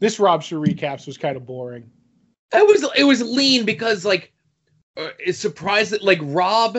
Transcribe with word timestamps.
this 0.00 0.18
Robster 0.18 0.58
recaps 0.58 1.06
was 1.06 1.16
kind 1.16 1.36
of 1.36 1.46
boring. 1.46 1.88
It 2.52 2.66
was 2.66 2.84
it 2.96 3.04
was 3.04 3.22
lean 3.22 3.64
because 3.64 4.04
like 4.04 4.32
uh, 4.96 5.10
it's 5.18 5.38
surprised 5.38 5.92
that 5.92 6.02
like 6.02 6.18
Rob, 6.22 6.78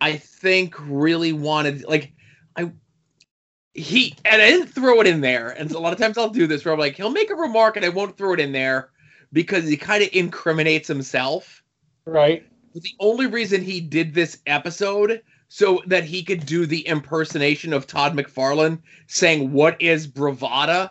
I 0.00 0.16
think 0.16 0.74
really 0.80 1.32
wanted 1.32 1.84
like 1.84 2.12
I 2.56 2.72
he 3.74 4.14
and 4.24 4.40
I 4.40 4.50
didn't 4.50 4.68
throw 4.68 5.00
it 5.00 5.06
in 5.06 5.20
there. 5.20 5.50
And 5.50 5.70
so 5.70 5.78
a 5.78 5.80
lot 5.80 5.92
of 5.92 5.98
times 5.98 6.16
I'll 6.16 6.30
do 6.30 6.46
this 6.46 6.64
where 6.64 6.72
I'm 6.72 6.80
like 6.80 6.96
he'll 6.96 7.10
make 7.10 7.30
a 7.30 7.34
remark 7.34 7.76
and 7.76 7.84
I 7.84 7.90
won't 7.90 8.16
throw 8.16 8.32
it 8.32 8.40
in 8.40 8.52
there 8.52 8.90
because 9.32 9.68
he 9.68 9.76
kind 9.76 10.02
of 10.02 10.08
incriminates 10.12 10.88
himself. 10.88 11.62
Right. 12.06 12.46
The 12.74 12.94
only 13.00 13.26
reason 13.26 13.62
he 13.62 13.80
did 13.80 14.14
this 14.14 14.38
episode 14.46 15.22
so 15.48 15.82
that 15.86 16.04
he 16.04 16.22
could 16.22 16.46
do 16.46 16.64
the 16.64 16.86
impersonation 16.88 17.72
of 17.72 17.86
Todd 17.86 18.16
McFarlane 18.16 18.80
saying 19.06 19.52
what 19.52 19.80
is 19.80 20.06
bravada 20.06 20.90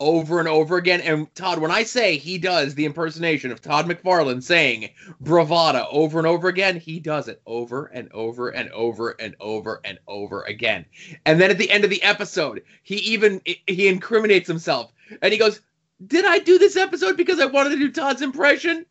over 0.00 0.38
and 0.38 0.48
over 0.48 0.76
again. 0.76 1.00
And 1.00 1.32
Todd, 1.34 1.58
when 1.58 1.70
I 1.70 1.82
say 1.82 2.16
he 2.16 2.38
does 2.38 2.74
the 2.74 2.84
impersonation 2.84 3.50
of 3.50 3.60
Todd 3.60 3.86
McFarlane 3.86 4.42
saying 4.42 4.90
bravada 5.22 5.86
over 5.90 6.18
and 6.18 6.26
over 6.26 6.48
again, 6.48 6.78
he 6.78 7.00
does 7.00 7.28
it 7.28 7.42
over 7.46 7.86
and 7.86 8.10
over 8.12 8.48
and 8.48 8.70
over 8.70 9.10
and 9.18 9.34
over 9.40 9.80
and 9.84 9.98
over 10.06 10.42
again. 10.42 10.84
And 11.26 11.40
then 11.40 11.50
at 11.50 11.58
the 11.58 11.70
end 11.70 11.84
of 11.84 11.90
the 11.90 12.02
episode, 12.02 12.62
he 12.82 12.96
even 12.96 13.40
he 13.44 13.88
incriminates 13.88 14.48
himself 14.48 14.92
and 15.22 15.32
he 15.32 15.38
goes, 15.38 15.60
"Did 16.06 16.24
I 16.24 16.38
do 16.38 16.58
this 16.58 16.76
episode 16.76 17.16
because 17.16 17.40
I 17.40 17.46
wanted 17.46 17.70
to 17.70 17.78
do 17.78 17.90
Todd's 17.90 18.22
impression?" 18.22 18.86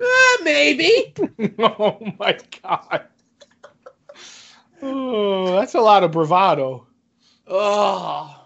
Uh, 0.00 0.36
maybe. 0.42 1.14
oh 1.58 1.98
my 2.18 2.38
god. 2.62 3.06
Oh, 4.82 5.52
that's 5.52 5.74
a 5.74 5.80
lot 5.80 6.04
of 6.04 6.12
bravado. 6.12 6.86
Oh. 7.46 8.44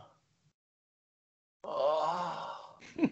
oh. 1.64 2.56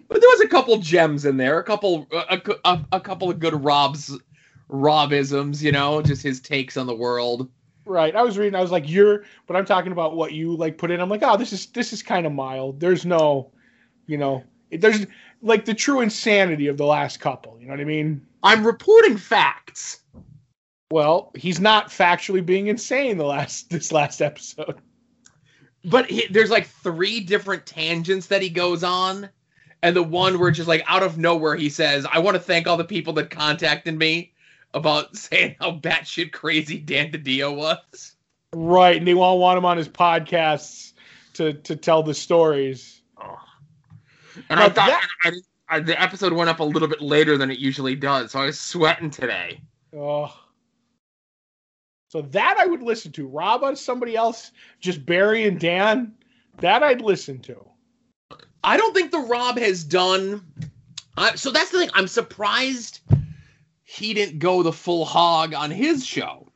But 0.09 0.21
there 0.21 0.31
was 0.31 0.41
a 0.41 0.49
couple 0.49 0.77
gems 0.79 1.25
in 1.25 1.37
there, 1.37 1.59
a 1.59 1.65
couple, 1.65 2.07
a, 2.13 2.41
a, 2.65 2.85
a 2.93 3.01
couple 3.01 3.31
of 3.31 3.39
good 3.39 3.63
Rob's, 3.63 4.19
Robisms, 4.69 5.63
you 5.63 5.73
know, 5.73 6.03
just 6.03 6.23
his 6.23 6.41
takes 6.41 6.77
on 6.77 6.87
the 6.87 6.95
world. 6.95 7.49
Right. 7.85 8.15
I 8.15 8.23
was 8.23 8.37
reading. 8.37 8.55
I 8.55 8.61
was 8.61 8.71
like, 8.71 8.89
"You're," 8.89 9.25
but 9.47 9.57
I'm 9.57 9.65
talking 9.65 9.93
about 9.93 10.15
what 10.15 10.33
you 10.33 10.55
like 10.55 10.77
put 10.77 10.91
in. 10.91 11.01
I'm 11.01 11.09
like, 11.09 11.23
"Oh, 11.23 11.39
this 11.39 11.55
is 11.55 11.67
this 11.69 11.93
is 11.95 12.03
kind 12.03 12.27
of 12.27 12.33
mild. 12.33 12.81
There's 12.81 13.07
no, 13.07 13.51
you 14.07 14.19
know, 14.19 14.45
it, 14.71 14.83
there's 14.83 15.07
like 15.41 15.65
the 15.65 15.73
true 15.73 16.01
insanity 16.01 16.67
of 16.67 16.77
the 16.77 16.85
last 16.85 17.19
couple. 17.19 17.59
You 17.59 17.67
know 17.67 17.73
what 17.73 17.81
I 17.81 17.85
mean?" 17.85 18.27
I'm 18.43 18.67
reporting 18.67 19.17
facts. 19.17 20.01
Well, 20.91 21.33
he's 21.35 21.61
not 21.61 21.89
factually 21.89 22.45
being 22.45 22.67
insane 22.67 23.17
the 23.17 23.25
last 23.25 23.71
this 23.71 23.91
last 23.91 24.21
episode. 24.21 24.81
But 25.85 26.11
he, 26.11 26.27
there's 26.29 26.51
like 26.51 26.67
three 26.67 27.21
different 27.21 27.65
tangents 27.65 28.27
that 28.27 28.43
he 28.43 28.51
goes 28.51 28.85
on, 28.85 29.31
and 29.83 29.95
the 29.95 30.03
one 30.03 30.39
where 30.39 30.51
just 30.51 30.69
like 30.69 30.83
out 30.87 31.03
of 31.03 31.19
nowhere 31.19 31.57
he 31.57 31.69
says, 31.69 32.07
"I 32.11 32.19
want 32.19 32.37
to 32.37 32.43
thank 32.43 32.67
all 32.67 32.77
the 32.77 32.85
people 32.85 33.13
that 33.15 33.31
contacted 33.31 33.97
me 33.97 34.33
about 34.75 35.17
saying 35.17 35.57
how 35.61 35.73
batshit 35.73 36.33
crazy 36.33 36.79
Dan 36.79 37.11
DiDio 37.11 37.55
was." 37.55 38.17
Right, 38.53 38.97
and 38.97 39.07
they 39.07 39.15
all 39.15 39.39
want 39.39 39.59
him 39.59 39.65
on 39.65 39.77
his 39.77 39.89
podcasts 39.89 40.93
to 41.35 41.55
to 41.55 41.77
tell 41.77 42.03
the 42.03 42.15
stories. 42.15 43.03
Oh. 43.21 43.39
And 44.49 44.59
now 44.59 44.67
I 44.67 44.69
thought 44.69 44.89
that, 44.89 45.09
I, 45.25 45.33
I, 45.69 45.81
the 45.81 46.01
episode 46.01 46.33
went 46.33 46.49
up 46.49 46.61
a 46.61 46.65
little 46.65 46.89
bit 46.89 47.01
later 47.01 47.37
than 47.37 47.51
it 47.51 47.59
usually 47.59 47.95
does, 47.95 48.33
so 48.33 48.41
I 48.41 48.47
was 48.47 48.59
sweating 48.59 49.11
today. 49.11 49.61
Oh. 49.95 50.35
So 52.09 52.23
that 52.23 52.57
I 52.59 52.67
would 52.67 52.83
listen 52.83 53.13
to. 53.13 53.27
Rob 53.27 53.63
on 53.63 53.77
somebody 53.77 54.17
else, 54.17 54.53
just 54.81 55.05
Barry 55.05 55.47
and 55.47 55.61
Dan, 55.61 56.15
that 56.59 56.83
I'd 56.83 57.03
listen 57.03 57.39
to. 57.41 57.69
I 58.63 58.77
don't 58.77 58.95
think 58.95 59.11
the 59.11 59.21
Rob 59.21 59.59
has 59.59 59.85
done. 59.85 60.45
Uh, 61.17 61.35
so 61.35 61.51
that's 61.51 61.71
the 61.71 61.79
thing. 61.79 61.91
I'm 61.95 62.09
surprised 62.09 63.01
he 63.85 64.15
didn't 64.15 64.39
go 64.39 64.63
the 64.63 64.73
full 64.73 65.05
hog 65.05 65.55
on 65.55 65.71
his 65.71 66.05
show. 66.05 66.49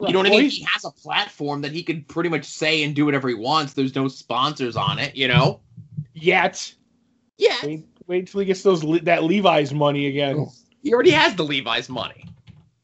You 0.00 0.14
know 0.14 0.20
what 0.20 0.28
I 0.28 0.30
mean? 0.30 0.48
He 0.48 0.62
has 0.62 0.84
a 0.84 0.90
platform 0.90 1.60
that 1.60 1.72
he 1.72 1.82
could 1.82 2.08
pretty 2.08 2.30
much 2.30 2.46
say 2.46 2.82
and 2.82 2.94
do 2.94 3.04
whatever 3.04 3.28
he 3.28 3.34
wants. 3.34 3.74
There's 3.74 3.94
no 3.94 4.08
sponsors 4.08 4.74
on 4.74 4.98
it, 4.98 5.14
you 5.14 5.28
know. 5.28 5.60
Yet. 6.14 6.74
Yeah. 7.36 7.56
Wait, 7.62 7.84
wait 8.06 8.26
till 8.28 8.40
he 8.40 8.46
gets 8.46 8.62
those 8.62 8.80
that 9.02 9.24
Levi's 9.24 9.74
money 9.74 10.06
again. 10.06 10.46
He 10.82 10.94
already 10.94 11.10
has 11.10 11.34
the 11.34 11.44
Levi's 11.44 11.90
money. 11.90 12.24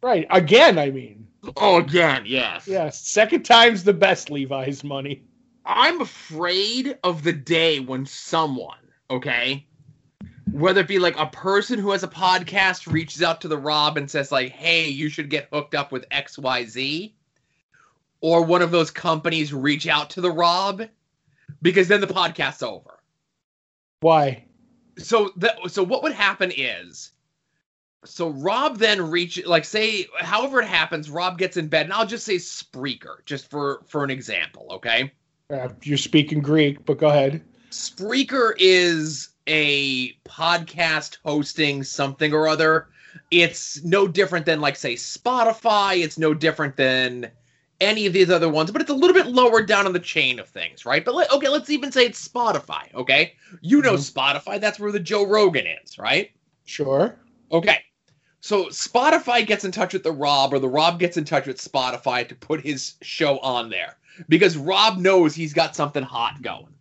Right. 0.02 0.26
Again, 0.30 0.78
I 0.78 0.90
mean. 0.90 1.26
Oh, 1.56 1.78
again, 1.78 2.24
yes. 2.26 2.68
Yes. 2.68 3.00
Second 3.00 3.44
time's 3.44 3.82
the 3.82 3.94
best 3.94 4.30
Levi's 4.30 4.84
money. 4.84 5.22
I'm 5.66 6.00
afraid 6.00 6.96
of 7.02 7.24
the 7.24 7.32
day 7.32 7.80
when 7.80 8.06
someone, 8.06 8.78
okay, 9.10 9.66
whether 10.52 10.80
it 10.80 10.88
be 10.88 11.00
like 11.00 11.18
a 11.18 11.26
person 11.26 11.78
who 11.78 11.90
has 11.90 12.04
a 12.04 12.08
podcast 12.08 12.90
reaches 12.90 13.20
out 13.20 13.40
to 13.40 13.48
the 13.48 13.58
Rob 13.58 13.96
and 13.96 14.08
says, 14.08 14.30
like, 14.30 14.52
hey, 14.52 14.88
you 14.88 15.08
should 15.08 15.28
get 15.28 15.48
hooked 15.52 15.74
up 15.74 15.90
with 15.90 16.08
XYZ, 16.10 17.12
or 18.20 18.42
one 18.42 18.62
of 18.62 18.70
those 18.70 18.92
companies 18.92 19.52
reach 19.52 19.88
out 19.88 20.08
to 20.10 20.20
the 20.20 20.30
Rob, 20.30 20.82
because 21.62 21.88
then 21.88 22.00
the 22.00 22.06
podcast's 22.06 22.62
over. 22.62 23.00
Why? 24.00 24.44
So 24.98 25.32
that 25.36 25.58
so 25.68 25.82
what 25.82 26.02
would 26.04 26.12
happen 26.12 26.52
is 26.56 27.10
so 28.04 28.28
Rob 28.28 28.78
then 28.78 29.10
reach 29.10 29.44
like 29.44 29.64
say 29.64 30.06
however 30.20 30.60
it 30.62 30.68
happens, 30.68 31.10
Rob 31.10 31.38
gets 31.38 31.56
in 31.56 31.66
bed, 31.68 31.86
and 31.86 31.92
I'll 31.92 32.06
just 32.06 32.24
say 32.24 32.36
Spreaker, 32.36 33.24
just 33.24 33.50
for 33.50 33.82
for 33.88 34.04
an 34.04 34.10
example, 34.10 34.68
okay? 34.70 35.12
Uh, 35.48 35.68
you're 35.82 35.96
speaking 35.96 36.40
Greek, 36.40 36.84
but 36.84 36.98
go 36.98 37.08
ahead. 37.08 37.40
Spreaker 37.70 38.52
is 38.58 39.28
a 39.46 40.12
podcast 40.24 41.18
hosting 41.24 41.84
something 41.84 42.32
or 42.32 42.48
other. 42.48 42.88
It's 43.30 43.82
no 43.84 44.08
different 44.08 44.44
than 44.44 44.60
like 44.60 44.74
say 44.74 44.94
Spotify. 44.94 46.02
It's 46.02 46.18
no 46.18 46.34
different 46.34 46.76
than 46.76 47.30
any 47.80 48.06
of 48.06 48.12
these 48.12 48.30
other 48.30 48.48
ones, 48.48 48.72
but 48.72 48.80
it's 48.80 48.90
a 48.90 48.94
little 48.94 49.14
bit 49.14 49.26
lower 49.26 49.62
down 49.62 49.86
on 49.86 49.92
the 49.92 50.00
chain 50.00 50.40
of 50.40 50.48
things, 50.48 50.84
right? 50.84 51.04
But 51.04 51.14
let, 51.14 51.30
okay, 51.30 51.48
let's 51.48 51.70
even 51.70 51.92
say 51.92 52.06
it's 52.06 52.26
Spotify. 52.26 52.92
Okay, 52.94 53.34
you 53.60 53.82
know 53.82 53.94
mm-hmm. 53.94 54.18
Spotify. 54.18 54.60
That's 54.60 54.80
where 54.80 54.90
the 54.90 54.98
Joe 54.98 55.26
Rogan 55.26 55.66
is, 55.84 55.96
right? 55.96 56.30
Sure. 56.64 57.16
Okay. 57.52 57.78
So 58.40 58.66
Spotify 58.66 59.46
gets 59.46 59.64
in 59.64 59.70
touch 59.70 59.92
with 59.92 60.02
the 60.02 60.12
Rob, 60.12 60.52
or 60.52 60.58
the 60.58 60.68
Rob 60.68 60.98
gets 60.98 61.16
in 61.16 61.24
touch 61.24 61.46
with 61.46 61.58
Spotify 61.58 62.28
to 62.28 62.34
put 62.34 62.60
his 62.60 62.94
show 63.02 63.38
on 63.38 63.70
there 63.70 63.96
because 64.28 64.56
Rob 64.56 64.98
knows 64.98 65.34
he's 65.34 65.52
got 65.52 65.76
something 65.76 66.02
hot 66.02 66.42
going. 66.42 66.74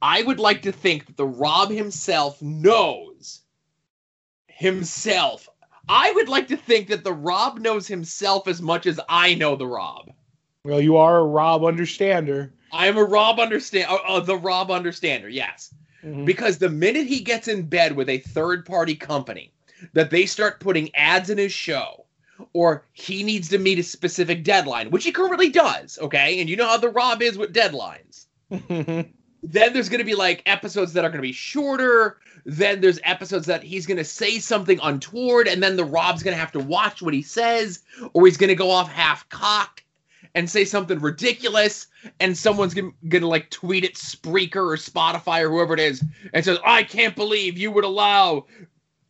I 0.00 0.22
would 0.22 0.38
like 0.38 0.62
to 0.62 0.72
think 0.72 1.06
that 1.06 1.16
the 1.16 1.26
Rob 1.26 1.70
himself 1.70 2.40
knows 2.40 3.40
himself. 4.46 5.48
I 5.88 6.12
would 6.12 6.28
like 6.28 6.48
to 6.48 6.56
think 6.56 6.88
that 6.88 7.04
the 7.04 7.12
Rob 7.12 7.58
knows 7.58 7.86
himself 7.86 8.46
as 8.46 8.60
much 8.60 8.86
as 8.86 9.00
I 9.08 9.34
know 9.34 9.56
the 9.56 9.66
Rob. 9.66 10.12
Well, 10.64 10.80
you 10.80 10.96
are 10.96 11.18
a 11.18 11.24
Rob 11.24 11.64
understander. 11.64 12.52
I 12.72 12.86
am 12.86 12.98
a 12.98 13.04
Rob 13.04 13.40
understand. 13.40 13.90
Uh, 13.90 13.98
uh, 14.06 14.20
the 14.20 14.36
Rob 14.36 14.70
understander, 14.70 15.28
yes. 15.28 15.74
Mm-hmm. 16.04 16.26
Because 16.26 16.58
the 16.58 16.68
minute 16.68 17.06
he 17.06 17.20
gets 17.20 17.48
in 17.48 17.62
bed 17.62 17.96
with 17.96 18.08
a 18.08 18.18
third 18.18 18.66
party 18.66 18.94
company, 18.94 19.52
that 19.92 20.10
they 20.10 20.26
start 20.26 20.60
putting 20.60 20.94
ads 20.94 21.30
in 21.30 21.38
his 21.38 21.52
show 21.52 22.04
or 22.52 22.84
he 22.92 23.22
needs 23.22 23.48
to 23.48 23.58
meet 23.58 23.78
a 23.78 23.82
specific 23.82 24.44
deadline, 24.44 24.90
which 24.90 25.04
he 25.04 25.12
currently 25.12 25.48
does, 25.48 25.98
okay? 26.00 26.40
And 26.40 26.48
you 26.48 26.56
know 26.56 26.66
how 26.66 26.76
the 26.76 26.88
Rob 26.88 27.22
is 27.22 27.38
with 27.38 27.52
deadlines. 27.52 28.26
then 28.50 29.72
there's 29.72 29.88
going 29.88 29.98
to 29.98 30.04
be 30.04 30.14
like 30.14 30.42
episodes 30.46 30.92
that 30.92 31.04
are 31.04 31.08
going 31.08 31.18
to 31.18 31.28
be 31.28 31.32
shorter. 31.32 32.18
Then 32.44 32.80
there's 32.80 33.00
episodes 33.04 33.46
that 33.46 33.62
he's 33.62 33.86
going 33.86 33.98
to 33.98 34.04
say 34.04 34.38
something 34.38 34.78
untoward, 34.82 35.48
and 35.48 35.62
then 35.62 35.76
the 35.76 35.84
Rob's 35.84 36.22
going 36.22 36.34
to 36.34 36.40
have 36.40 36.52
to 36.52 36.60
watch 36.60 37.02
what 37.02 37.14
he 37.14 37.22
says, 37.22 37.82
or 38.12 38.26
he's 38.26 38.36
going 38.36 38.48
to 38.48 38.54
go 38.54 38.70
off 38.70 38.90
half 38.90 39.28
cock 39.28 39.82
and 40.34 40.48
say 40.48 40.64
something 40.64 40.98
ridiculous, 41.00 41.86
and 42.20 42.36
someone's 42.36 42.74
going 42.74 42.94
to 43.10 43.26
like 43.26 43.50
tweet 43.50 43.84
at 43.84 43.94
Spreaker 43.94 44.56
or 44.56 44.76
Spotify 44.76 45.42
or 45.42 45.50
whoever 45.50 45.74
it 45.74 45.80
is 45.80 46.04
and 46.32 46.44
says, 46.44 46.58
I 46.64 46.82
can't 46.82 47.16
believe 47.16 47.58
you 47.58 47.70
would 47.70 47.84
allow 47.84 48.46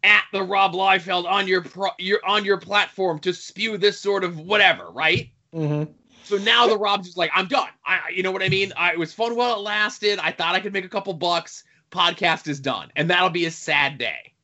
at 0.08 0.24
the 0.32 0.42
Rob 0.42 0.72
Liefeld 0.72 1.26
on 1.26 1.46
your 1.46 1.62
pro, 1.62 1.90
your 1.98 2.20
on 2.26 2.44
your 2.44 2.56
platform 2.56 3.18
to 3.20 3.32
spew 3.32 3.76
this 3.76 4.00
sort 4.00 4.24
of 4.24 4.38
whatever, 4.38 4.90
right? 4.90 5.30
Mm-hmm. 5.54 5.92
So 6.24 6.36
now 6.38 6.66
the 6.66 6.76
Rob's 6.76 7.06
just 7.06 7.16
like, 7.16 7.30
I'm 7.34 7.46
done. 7.46 7.68
I, 7.86 8.00
you 8.12 8.22
know 8.22 8.30
what 8.30 8.42
I 8.42 8.48
mean? 8.48 8.72
I, 8.76 8.92
it 8.92 8.98
was 8.98 9.14
fun 9.14 9.36
while 9.36 9.56
it 9.56 9.62
lasted. 9.62 10.18
I 10.18 10.32
thought 10.32 10.54
I 10.54 10.60
could 10.60 10.72
make 10.72 10.84
a 10.84 10.88
couple 10.88 11.12
bucks. 11.14 11.64
Podcast 11.90 12.48
is 12.48 12.60
done, 12.60 12.90
and 12.96 13.08
that'll 13.08 13.30
be 13.30 13.46
a 13.46 13.50
sad 13.50 13.96
day. 13.96 14.34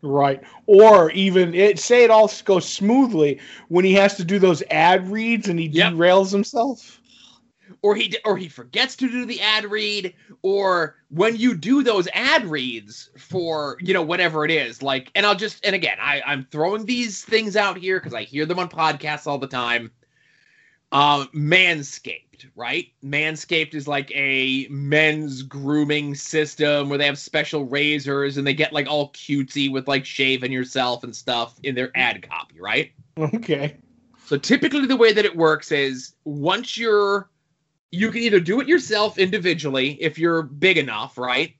Right. 0.00 0.40
Or 0.66 1.10
even 1.10 1.54
it 1.54 1.78
say 1.78 2.04
it 2.04 2.10
all 2.10 2.30
goes 2.44 2.68
smoothly 2.68 3.40
when 3.68 3.84
he 3.84 3.92
has 3.94 4.16
to 4.16 4.24
do 4.24 4.38
those 4.38 4.62
ad 4.70 5.10
reads 5.10 5.48
and 5.48 5.58
he 5.58 5.66
yep. 5.66 5.92
derails 5.92 6.30
himself 6.30 6.97
or 7.82 7.94
he 7.94 8.14
or 8.24 8.36
he 8.36 8.48
forgets 8.48 8.96
to 8.96 9.08
do 9.08 9.24
the 9.24 9.40
ad 9.40 9.64
read 9.64 10.14
or 10.42 10.96
when 11.10 11.36
you 11.36 11.54
do 11.54 11.82
those 11.82 12.08
ad 12.12 12.44
reads 12.46 13.10
for 13.16 13.76
you 13.80 13.94
know 13.94 14.02
whatever 14.02 14.44
it 14.44 14.50
is 14.50 14.82
like 14.82 15.10
and 15.14 15.24
i'll 15.24 15.34
just 15.34 15.64
and 15.64 15.74
again 15.74 15.98
I, 16.00 16.22
i'm 16.26 16.46
throwing 16.50 16.84
these 16.86 17.24
things 17.24 17.56
out 17.56 17.76
here 17.78 17.98
because 17.98 18.14
i 18.14 18.22
hear 18.22 18.46
them 18.46 18.58
on 18.58 18.68
podcasts 18.68 19.26
all 19.26 19.38
the 19.38 19.46
time 19.46 19.90
Um, 20.90 21.28
Manscaped, 21.34 22.46
right? 22.56 22.86
Manscaped 23.04 23.74
is 23.74 23.86
like 23.86 24.10
a 24.14 24.66
men's 24.70 25.42
grooming 25.42 26.14
system 26.14 26.88
where 26.88 26.96
they 26.96 27.04
have 27.04 27.18
special 27.18 27.66
razors 27.66 28.38
and 28.38 28.46
they 28.46 28.54
get 28.54 28.72
like 28.72 28.88
all 28.88 29.12
cutesy 29.12 29.70
with 29.70 29.86
like 29.86 30.06
shaving 30.06 30.50
yourself 30.50 31.04
and 31.04 31.14
stuff 31.14 31.60
in 31.62 31.74
their 31.74 31.90
ad 31.94 32.26
copy, 32.26 32.58
right? 32.58 32.92
Okay. 33.18 33.76
So 34.24 34.38
typically 34.38 34.86
the 34.86 34.96
way 34.96 35.12
that 35.12 35.26
it 35.26 35.36
works 35.36 35.72
is 35.72 36.14
once 36.24 36.78
you're 36.78 37.28
you 37.90 38.10
can 38.10 38.22
either 38.22 38.40
do 38.40 38.60
it 38.60 38.68
yourself 38.68 39.18
individually 39.18 39.92
if 40.02 40.18
you're 40.18 40.42
big 40.42 40.76
enough, 40.78 41.16
right? 41.18 41.54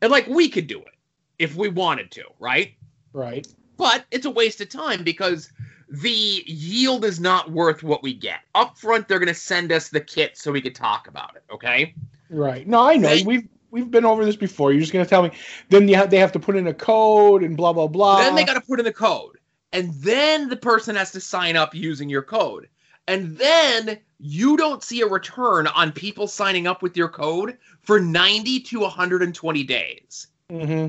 And 0.00 0.10
like 0.10 0.26
we 0.26 0.48
could 0.48 0.66
do 0.66 0.80
it 0.80 0.94
if 1.38 1.54
we 1.54 1.68
wanted 1.68 2.10
to, 2.12 2.24
right? 2.38 2.72
Right. 3.12 3.46
But 3.76 4.04
it's 4.10 4.26
a 4.26 4.30
waste 4.30 4.60
of 4.60 4.68
time 4.68 5.04
because 5.04 5.50
the 5.88 6.42
yield 6.46 7.04
is 7.04 7.20
not 7.20 7.50
worth 7.50 7.82
what 7.82 8.02
we 8.02 8.14
get. 8.14 8.40
Up 8.54 8.78
front, 8.78 9.06
they're 9.08 9.18
going 9.18 9.28
to 9.28 9.34
send 9.34 9.70
us 9.72 9.88
the 9.88 10.00
kit 10.00 10.36
so 10.38 10.50
we 10.50 10.60
could 10.62 10.74
talk 10.74 11.06
about 11.08 11.36
it. 11.36 11.42
Okay. 11.52 11.94
Right. 12.30 12.66
No, 12.66 12.80
I 12.88 12.96
know. 12.96 13.08
They- 13.08 13.22
we've 13.22 13.48
we've 13.70 13.90
been 13.90 14.04
over 14.04 14.24
this 14.24 14.36
before. 14.36 14.72
You're 14.72 14.80
just 14.80 14.92
gonna 14.92 15.06
tell 15.06 15.22
me. 15.22 15.30
Then 15.70 15.88
you 15.88 15.96
have, 15.96 16.10
they 16.10 16.18
have 16.18 16.32
to 16.32 16.38
put 16.40 16.56
in 16.56 16.66
a 16.66 16.74
code 16.74 17.42
and 17.42 17.56
blah 17.56 17.72
blah 17.72 17.86
blah. 17.86 18.18
then 18.18 18.34
they 18.34 18.44
got 18.44 18.54
to 18.54 18.60
put 18.60 18.78
in 18.78 18.84
the 18.84 18.92
code, 18.92 19.38
and 19.72 19.92
then 19.94 20.48
the 20.48 20.56
person 20.56 20.94
has 20.96 21.10
to 21.12 21.20
sign 21.20 21.56
up 21.56 21.74
using 21.74 22.08
your 22.08 22.22
code, 22.22 22.68
and 23.08 23.36
then 23.36 23.98
you 24.18 24.56
don't 24.56 24.82
see 24.82 25.00
a 25.00 25.06
return 25.06 25.66
on 25.66 25.92
people 25.92 26.26
signing 26.26 26.66
up 26.66 26.82
with 26.82 26.96
your 26.96 27.08
code 27.08 27.58
for 27.82 27.98
90 27.98 28.60
to 28.60 28.80
120 28.80 29.64
days. 29.64 30.28
hmm 30.50 30.88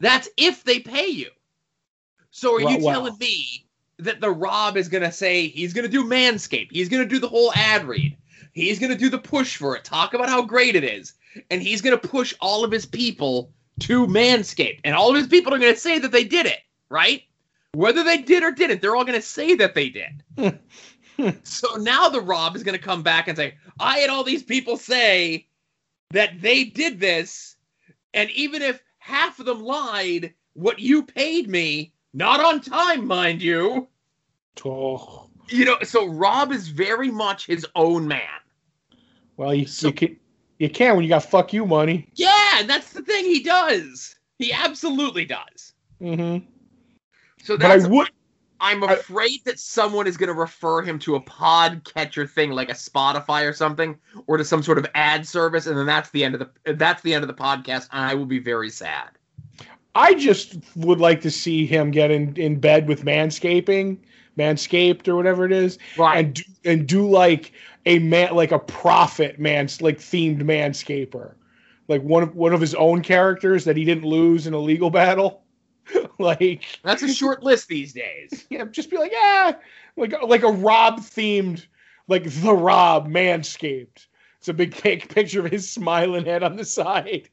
That's 0.00 0.28
if 0.36 0.64
they 0.64 0.80
pay 0.80 1.06
you. 1.08 1.30
So 2.30 2.54
are 2.54 2.60
you 2.60 2.66
Well, 2.66 2.80
well. 2.80 2.94
telling 2.94 3.18
me 3.18 3.66
that 3.98 4.20
the 4.20 4.30
Rob 4.30 4.76
is 4.76 4.88
going 4.88 5.02
to 5.02 5.12
say 5.12 5.48
he's 5.48 5.72
going 5.72 5.84
to 5.84 5.90
do 5.90 6.04
Manscaped? 6.04 6.70
He's 6.70 6.88
going 6.88 7.02
to 7.02 7.08
do 7.08 7.18
the 7.18 7.28
whole 7.28 7.52
ad 7.54 7.84
read. 7.84 8.16
He's 8.52 8.78
going 8.78 8.92
to 8.92 8.98
do 8.98 9.08
the 9.08 9.18
push 9.18 9.56
for 9.56 9.76
it, 9.76 9.84
talk 9.84 10.14
about 10.14 10.28
how 10.28 10.42
great 10.42 10.74
it 10.74 10.84
is, 10.84 11.14
and 11.50 11.62
he's 11.62 11.80
going 11.80 11.98
to 11.98 12.08
push 12.08 12.34
all 12.40 12.64
of 12.64 12.72
his 12.72 12.84
people 12.84 13.52
to 13.80 14.06
Manscaped. 14.06 14.80
And 14.84 14.94
all 14.94 15.10
of 15.10 15.16
his 15.16 15.28
people 15.28 15.54
are 15.54 15.58
going 15.58 15.72
to 15.72 15.78
say 15.78 15.98
that 16.00 16.10
they 16.12 16.24
did 16.24 16.46
it, 16.46 16.58
right? 16.88 17.22
Whether 17.72 18.02
they 18.02 18.18
did 18.18 18.42
or 18.42 18.50
didn't, 18.50 18.82
they're 18.82 18.96
all 18.96 19.04
going 19.04 19.20
to 19.20 19.26
say 19.26 19.54
that 19.54 19.74
they 19.74 19.88
did. 19.88 20.24
so 21.42 21.76
now 21.76 22.08
the 22.08 22.20
Rob 22.20 22.56
is 22.56 22.62
going 22.62 22.76
to 22.76 22.82
come 22.84 23.02
back 23.02 23.28
and 23.28 23.36
say, 23.36 23.54
I 23.78 23.98
had 23.98 24.10
all 24.10 24.24
these 24.24 24.42
people 24.42 24.76
say 24.76 25.46
that 26.10 26.40
they 26.40 26.64
did 26.64 27.00
this, 27.00 27.56
and 28.14 28.30
even 28.30 28.62
if 28.62 28.82
half 28.98 29.38
of 29.38 29.46
them 29.46 29.62
lied, 29.62 30.34
what 30.54 30.78
you 30.78 31.02
paid 31.02 31.48
me, 31.48 31.92
not 32.12 32.40
on 32.40 32.60
time, 32.60 33.06
mind 33.06 33.42
you. 33.42 33.88
Oh. 34.64 35.30
You 35.48 35.64
know, 35.64 35.76
so 35.82 36.06
Rob 36.06 36.52
is 36.52 36.68
very 36.68 37.10
much 37.10 37.46
his 37.46 37.66
own 37.74 38.06
man. 38.06 38.22
Well, 39.36 39.54
you, 39.54 39.66
So- 39.66 39.88
you 39.88 39.92
can 39.94 40.16
you 40.58 40.68
can 40.68 40.94
when 40.94 41.02
you 41.04 41.08
got 41.08 41.24
fuck 41.24 41.52
you 41.54 41.64
money. 41.64 42.06
Yeah, 42.14 42.58
and 42.60 42.68
that's 42.68 42.92
the 42.92 43.00
thing 43.02 43.24
he 43.24 43.42
does. 43.42 44.14
He 44.38 44.52
absolutely 44.52 45.24
does. 45.24 45.72
Mm-hmm. 46.02 46.44
So 47.42 47.56
But 47.56 47.70
I 47.70 47.76
that's 47.78 47.88
would. 47.88 48.10
I'm 48.60 48.84
I- 48.84 48.94
afraid 48.94 49.44
that 49.44 49.58
someone 49.58 50.06
is 50.06 50.16
going 50.16 50.28
to 50.28 50.34
refer 50.34 50.82
him 50.82 50.98
to 51.00 51.16
a 51.16 51.20
podcatcher 51.20 52.28
thing 52.28 52.50
like 52.50 52.68
a 52.68 52.74
Spotify 52.74 53.48
or 53.48 53.52
something, 53.52 53.98
or 54.26 54.36
to 54.36 54.44
some 54.44 54.62
sort 54.62 54.78
of 54.78 54.86
ad 54.94 55.26
service, 55.26 55.66
and 55.66 55.76
then 55.76 55.86
that's 55.86 56.10
the 56.10 56.24
end 56.24 56.34
of 56.34 56.40
the 56.64 56.74
that's 56.74 57.02
the 57.02 57.14
end 57.14 57.24
of 57.24 57.28
the 57.28 57.34
podcast, 57.34 57.88
and 57.92 58.04
I 58.04 58.14
will 58.14 58.26
be 58.26 58.38
very 58.38 58.70
sad. 58.70 59.08
I 59.94 60.14
just 60.14 60.56
would 60.76 61.00
like 61.00 61.20
to 61.22 61.30
see 61.30 61.66
him 61.66 61.90
get 61.90 62.10
in, 62.10 62.36
in 62.36 62.60
bed 62.60 62.86
with 62.86 63.04
manscaping, 63.04 63.98
manscaped 64.38 65.08
or 65.08 65.16
whatever 65.16 65.44
it 65.44 65.52
is, 65.52 65.78
and 65.98 66.34
do, 66.34 66.42
and 66.64 66.86
do 66.86 67.08
like 67.08 67.52
a 67.86 67.98
man 67.98 68.34
like 68.34 68.52
a 68.52 68.58
prophet 68.58 69.38
man 69.38 69.68
like 69.80 69.98
themed 69.98 70.42
manscaper, 70.42 71.34
like 71.88 72.02
one 72.02 72.22
of 72.22 72.36
one 72.36 72.52
of 72.52 72.60
his 72.60 72.74
own 72.74 73.02
characters 73.02 73.64
that 73.64 73.76
he 73.76 73.84
didn't 73.84 74.04
lose 74.04 74.46
in 74.46 74.54
a 74.54 74.58
legal 74.58 74.90
battle. 74.90 75.39
like 76.18 76.64
that's 76.82 77.02
a 77.02 77.12
short 77.12 77.42
list 77.42 77.68
these 77.68 77.92
days. 77.92 78.46
yeah, 78.50 78.64
just 78.64 78.90
be 78.90 78.98
like 78.98 79.12
yeah, 79.12 79.52
like 79.96 80.14
like 80.22 80.42
a 80.42 80.52
Rob 80.52 81.00
themed 81.00 81.66
like 82.08 82.24
the 82.24 82.52
Rob 82.52 83.08
manscaped. 83.08 84.06
It's 84.38 84.48
a 84.48 84.54
big 84.54 84.72
pic- 84.74 85.14
picture 85.14 85.44
of 85.44 85.52
his 85.52 85.70
smiling 85.70 86.24
head 86.24 86.42
on 86.42 86.56
the 86.56 86.64
side. 86.64 87.28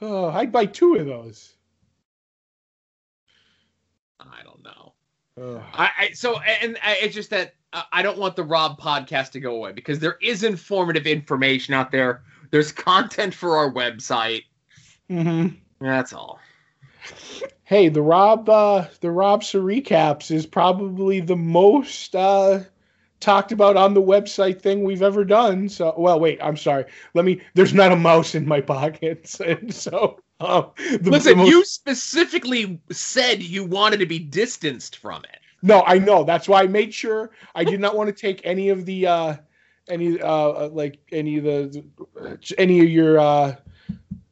Oh, 0.00 0.28
I'd 0.28 0.52
buy 0.52 0.66
two 0.66 0.96
of 0.96 1.06
those. 1.06 1.54
I 4.20 4.42
don't 4.42 4.62
know. 4.62 4.92
I, 5.72 5.90
I 5.98 6.10
so 6.12 6.38
and 6.40 6.78
I, 6.82 6.96
it's 7.00 7.14
just 7.14 7.30
that 7.30 7.54
I- 7.72 7.84
I 7.92 8.02
don't 8.02 8.18
want 8.18 8.36
the 8.36 8.44
Rob 8.44 8.80
podcast 8.80 9.30
to 9.32 9.40
go 9.40 9.56
away 9.56 9.72
because 9.72 9.98
there 9.98 10.18
is 10.22 10.44
informative 10.44 11.06
information 11.06 11.74
out 11.74 11.90
there. 11.90 12.22
There's 12.50 12.70
content 12.72 13.34
for 13.34 13.56
our 13.56 13.72
website. 13.72 14.42
Mhm. 15.10 15.56
That's 15.80 16.12
all. 16.12 16.38
Hey, 17.64 17.88
the 17.88 18.02
Rob 18.02 18.48
uh 18.48 18.86
the 19.00 19.10
Rob 19.10 19.42
recaps 19.42 20.30
is 20.30 20.46
probably 20.46 21.20
the 21.20 21.36
most 21.36 22.14
uh 22.14 22.60
talked 23.20 23.52
about 23.52 23.76
on 23.76 23.94
the 23.94 24.02
website 24.02 24.60
thing 24.60 24.84
we've 24.84 25.02
ever 25.02 25.24
done. 25.24 25.68
So 25.68 25.94
well 25.96 26.20
wait, 26.20 26.38
I'm 26.42 26.56
sorry. 26.56 26.84
Let 27.14 27.24
me 27.24 27.40
there's 27.54 27.74
not 27.74 27.92
a 27.92 27.96
mouse 27.96 28.34
in 28.34 28.46
my 28.46 28.60
pockets. 28.74 29.40
And 29.40 29.74
so 29.74 30.18
um 30.40 30.70
the, 30.76 31.10
Listen, 31.10 31.32
the 31.32 31.36
most- 31.36 31.50
you 31.50 31.64
specifically 31.64 32.80
said 32.90 33.42
you 33.42 33.64
wanted 33.64 33.98
to 33.98 34.06
be 34.06 34.18
distanced 34.18 34.96
from 34.96 35.24
it. 35.24 35.38
No, 35.62 35.82
I 35.86 35.98
know. 35.98 36.24
That's 36.24 36.48
why 36.48 36.62
I 36.62 36.66
made 36.66 36.92
sure 36.92 37.30
I 37.54 37.64
did 37.64 37.80
not 37.80 37.96
want 37.96 38.08
to 38.08 38.14
take 38.14 38.40
any 38.44 38.68
of 38.70 38.84
the 38.84 39.06
uh 39.06 39.36
any 39.88 40.20
uh 40.20 40.68
like 40.68 40.98
any 41.12 41.38
of 41.38 41.44
the 41.44 41.84
any 42.58 42.80
of 42.80 42.88
your 42.88 43.18
uh 43.18 43.56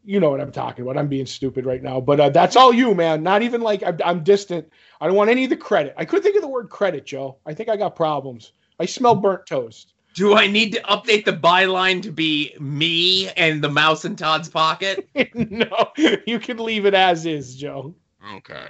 you 0.04 0.20
know 0.20 0.31
what 0.31 0.40
I'm 0.40 0.52
talking 0.52 0.82
about. 0.82 0.99
I'm 0.99 1.08
being 1.08 1.26
stupid 1.26 1.64
right 1.64 1.82
now, 1.82 2.00
but 2.00 2.20
uh, 2.20 2.28
that's 2.28 2.56
all 2.56 2.72
you, 2.72 2.94
man. 2.94 3.22
Not 3.22 3.43
even 3.43 3.60
like 3.60 3.82
I'm, 3.82 3.99
I'm 4.04 4.25
distant. 4.25 4.69
I 5.00 5.06
don't 5.06 5.16
want 5.16 5.31
any 5.31 5.44
of 5.44 5.50
the 5.50 5.56
credit. 5.56 5.94
I 5.96 6.04
couldn't 6.04 6.22
think 6.25 6.37
of 6.37 6.43
the 6.43 6.49
word 6.49 6.69
credit, 6.69 7.06
Joe. 7.06 7.38
I 7.46 7.54
think 7.54 7.69
I 7.69 7.76
got 7.76 7.94
problems. 7.94 8.52
I 8.81 8.87
smell 8.87 9.14
burnt 9.14 9.46
toast. 9.46 9.94
Do 10.14 10.34
I 10.37 10.46
need 10.46 10.72
to 10.75 10.81
update 10.82 11.25
the 11.25 11.32
byline 11.32 12.02
to 12.02 12.12
be 12.12 12.54
me 12.60 13.31
and 13.31 13.64
the 13.64 13.70
mouse 13.70 14.04
in 14.04 14.14
Todd's 14.16 14.49
pocket? 14.49 15.08
no, 15.34 15.93
you 16.26 16.38
can 16.38 16.58
leave 16.58 16.84
it 16.84 16.94
as 16.94 17.25
is, 17.25 17.56
Joe. 17.56 17.94
Okay. 18.37 18.66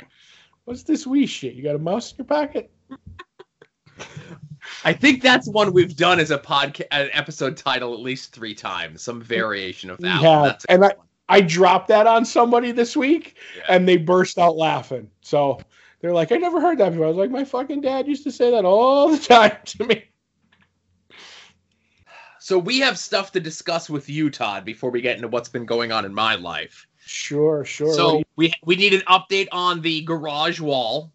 What's 0.64 0.84
this 0.84 1.06
wee 1.06 1.26
shit? 1.26 1.54
You 1.54 1.64
got 1.64 1.74
a 1.74 1.80
mouse 1.80 2.12
in 2.12 2.18
your 2.18 2.26
pocket? 2.26 2.70
I 4.84 4.92
think 4.92 5.22
that's 5.22 5.48
one 5.48 5.72
we've 5.72 5.96
done 5.96 6.20
as 6.20 6.30
a 6.30 6.38
podcast, 6.38 6.86
an 6.92 7.10
episode 7.12 7.56
title 7.56 7.92
at 7.94 8.00
least 8.00 8.32
three 8.32 8.54
times, 8.54 9.02
some 9.02 9.20
variation 9.20 9.90
of 9.90 9.98
that. 9.98 10.22
That's 10.44 10.64
and 10.66 10.84
I- 10.84 10.88
one. 10.88 11.06
I 11.32 11.40
dropped 11.40 11.88
that 11.88 12.06
on 12.06 12.24
somebody 12.26 12.72
this 12.72 12.94
week 12.94 13.36
Yeah. 13.56 13.62
and 13.70 13.88
they 13.88 13.96
burst 13.96 14.38
out 14.38 14.56
laughing. 14.56 15.10
So 15.22 15.60
they're 16.00 16.12
like, 16.12 16.30
I 16.30 16.36
never 16.36 16.60
heard 16.60 16.76
that 16.78 16.90
before. 16.90 17.06
I 17.06 17.08
was 17.08 17.16
like, 17.16 17.30
my 17.30 17.44
fucking 17.44 17.80
dad 17.80 18.06
used 18.06 18.22
to 18.24 18.30
say 18.30 18.50
that 18.50 18.66
all 18.66 19.08
the 19.08 19.18
time 19.34 19.56
to 19.64 19.84
me. 19.86 20.04
So 22.38 22.58
we 22.58 22.80
have 22.80 22.98
stuff 22.98 23.32
to 23.32 23.40
discuss 23.40 23.88
with 23.88 24.10
you, 24.10 24.28
Todd, 24.28 24.64
before 24.64 24.90
we 24.90 25.00
get 25.00 25.16
into 25.16 25.28
what's 25.28 25.48
been 25.48 25.64
going 25.64 25.90
on 25.90 26.04
in 26.04 26.12
my 26.12 26.34
life. 26.34 26.86
Sure, 27.04 27.64
sure. 27.64 27.94
So 27.94 28.22
we 28.36 28.52
we 28.64 28.76
need 28.76 28.92
an 28.94 29.02
update 29.08 29.48
on 29.52 29.80
the 29.80 30.02
garage 30.02 30.60
wall. 30.60 31.12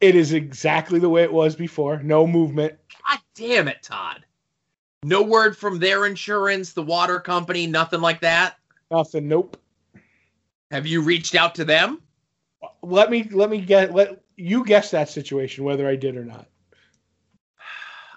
it 0.00 0.14
is 0.16 0.32
exactly 0.32 0.98
the 0.98 1.08
way 1.08 1.22
it 1.22 1.32
was 1.32 1.54
before. 1.54 2.02
No 2.02 2.26
movement. 2.26 2.74
God 3.08 3.20
damn 3.34 3.68
it, 3.68 3.82
Todd. 3.82 4.24
No 5.04 5.22
word 5.22 5.56
from 5.56 5.78
their 5.78 6.06
insurance, 6.06 6.72
the 6.72 6.82
water 6.82 7.20
company, 7.20 7.66
nothing 7.66 8.00
like 8.00 8.20
that. 8.22 8.56
Nothing. 8.90 9.28
Nope. 9.28 9.56
Have 10.70 10.86
you 10.86 11.02
reached 11.02 11.34
out 11.34 11.54
to 11.56 11.64
them? 11.64 12.02
Let 12.82 13.10
me 13.10 13.28
let 13.30 13.50
me 13.50 13.60
get 13.60 13.94
let 13.94 14.20
you 14.36 14.64
guess 14.64 14.90
that 14.90 15.08
situation 15.08 15.64
whether 15.64 15.86
I 15.86 15.96
did 15.96 16.16
or 16.16 16.24
not. 16.24 16.46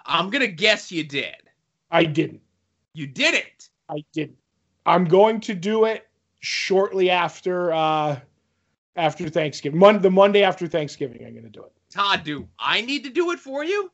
I'm 0.06 0.30
gonna 0.30 0.46
guess 0.46 0.90
you 0.90 1.04
did. 1.04 1.36
I 1.90 2.04
didn't. 2.04 2.40
You 2.94 3.06
did 3.06 3.34
it. 3.34 3.68
I 3.88 4.02
didn't. 4.12 4.38
I'm 4.86 5.04
going 5.04 5.40
to 5.42 5.54
do 5.54 5.84
it 5.84 6.08
shortly 6.40 7.10
after 7.10 7.72
uh 7.72 8.18
after 8.96 9.28
Thanksgiving. 9.28 9.78
Mon- 9.78 10.02
the 10.02 10.10
Monday 10.10 10.42
after 10.42 10.66
Thanksgiving, 10.66 11.24
I'm 11.24 11.32
going 11.32 11.44
to 11.44 11.50
do 11.50 11.62
it. 11.62 11.72
Todd, 11.90 12.24
do 12.24 12.48
I 12.58 12.80
need 12.80 13.04
to 13.04 13.10
do 13.10 13.30
it 13.30 13.38
for 13.38 13.64
you? 13.64 13.90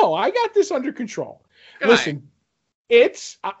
No, 0.00 0.14
I 0.14 0.30
got 0.30 0.52
this 0.52 0.70
under 0.70 0.92
control. 0.92 1.44
Good. 1.78 1.88
Listen, 1.88 2.28
it's 2.88 3.38
I, 3.44 3.52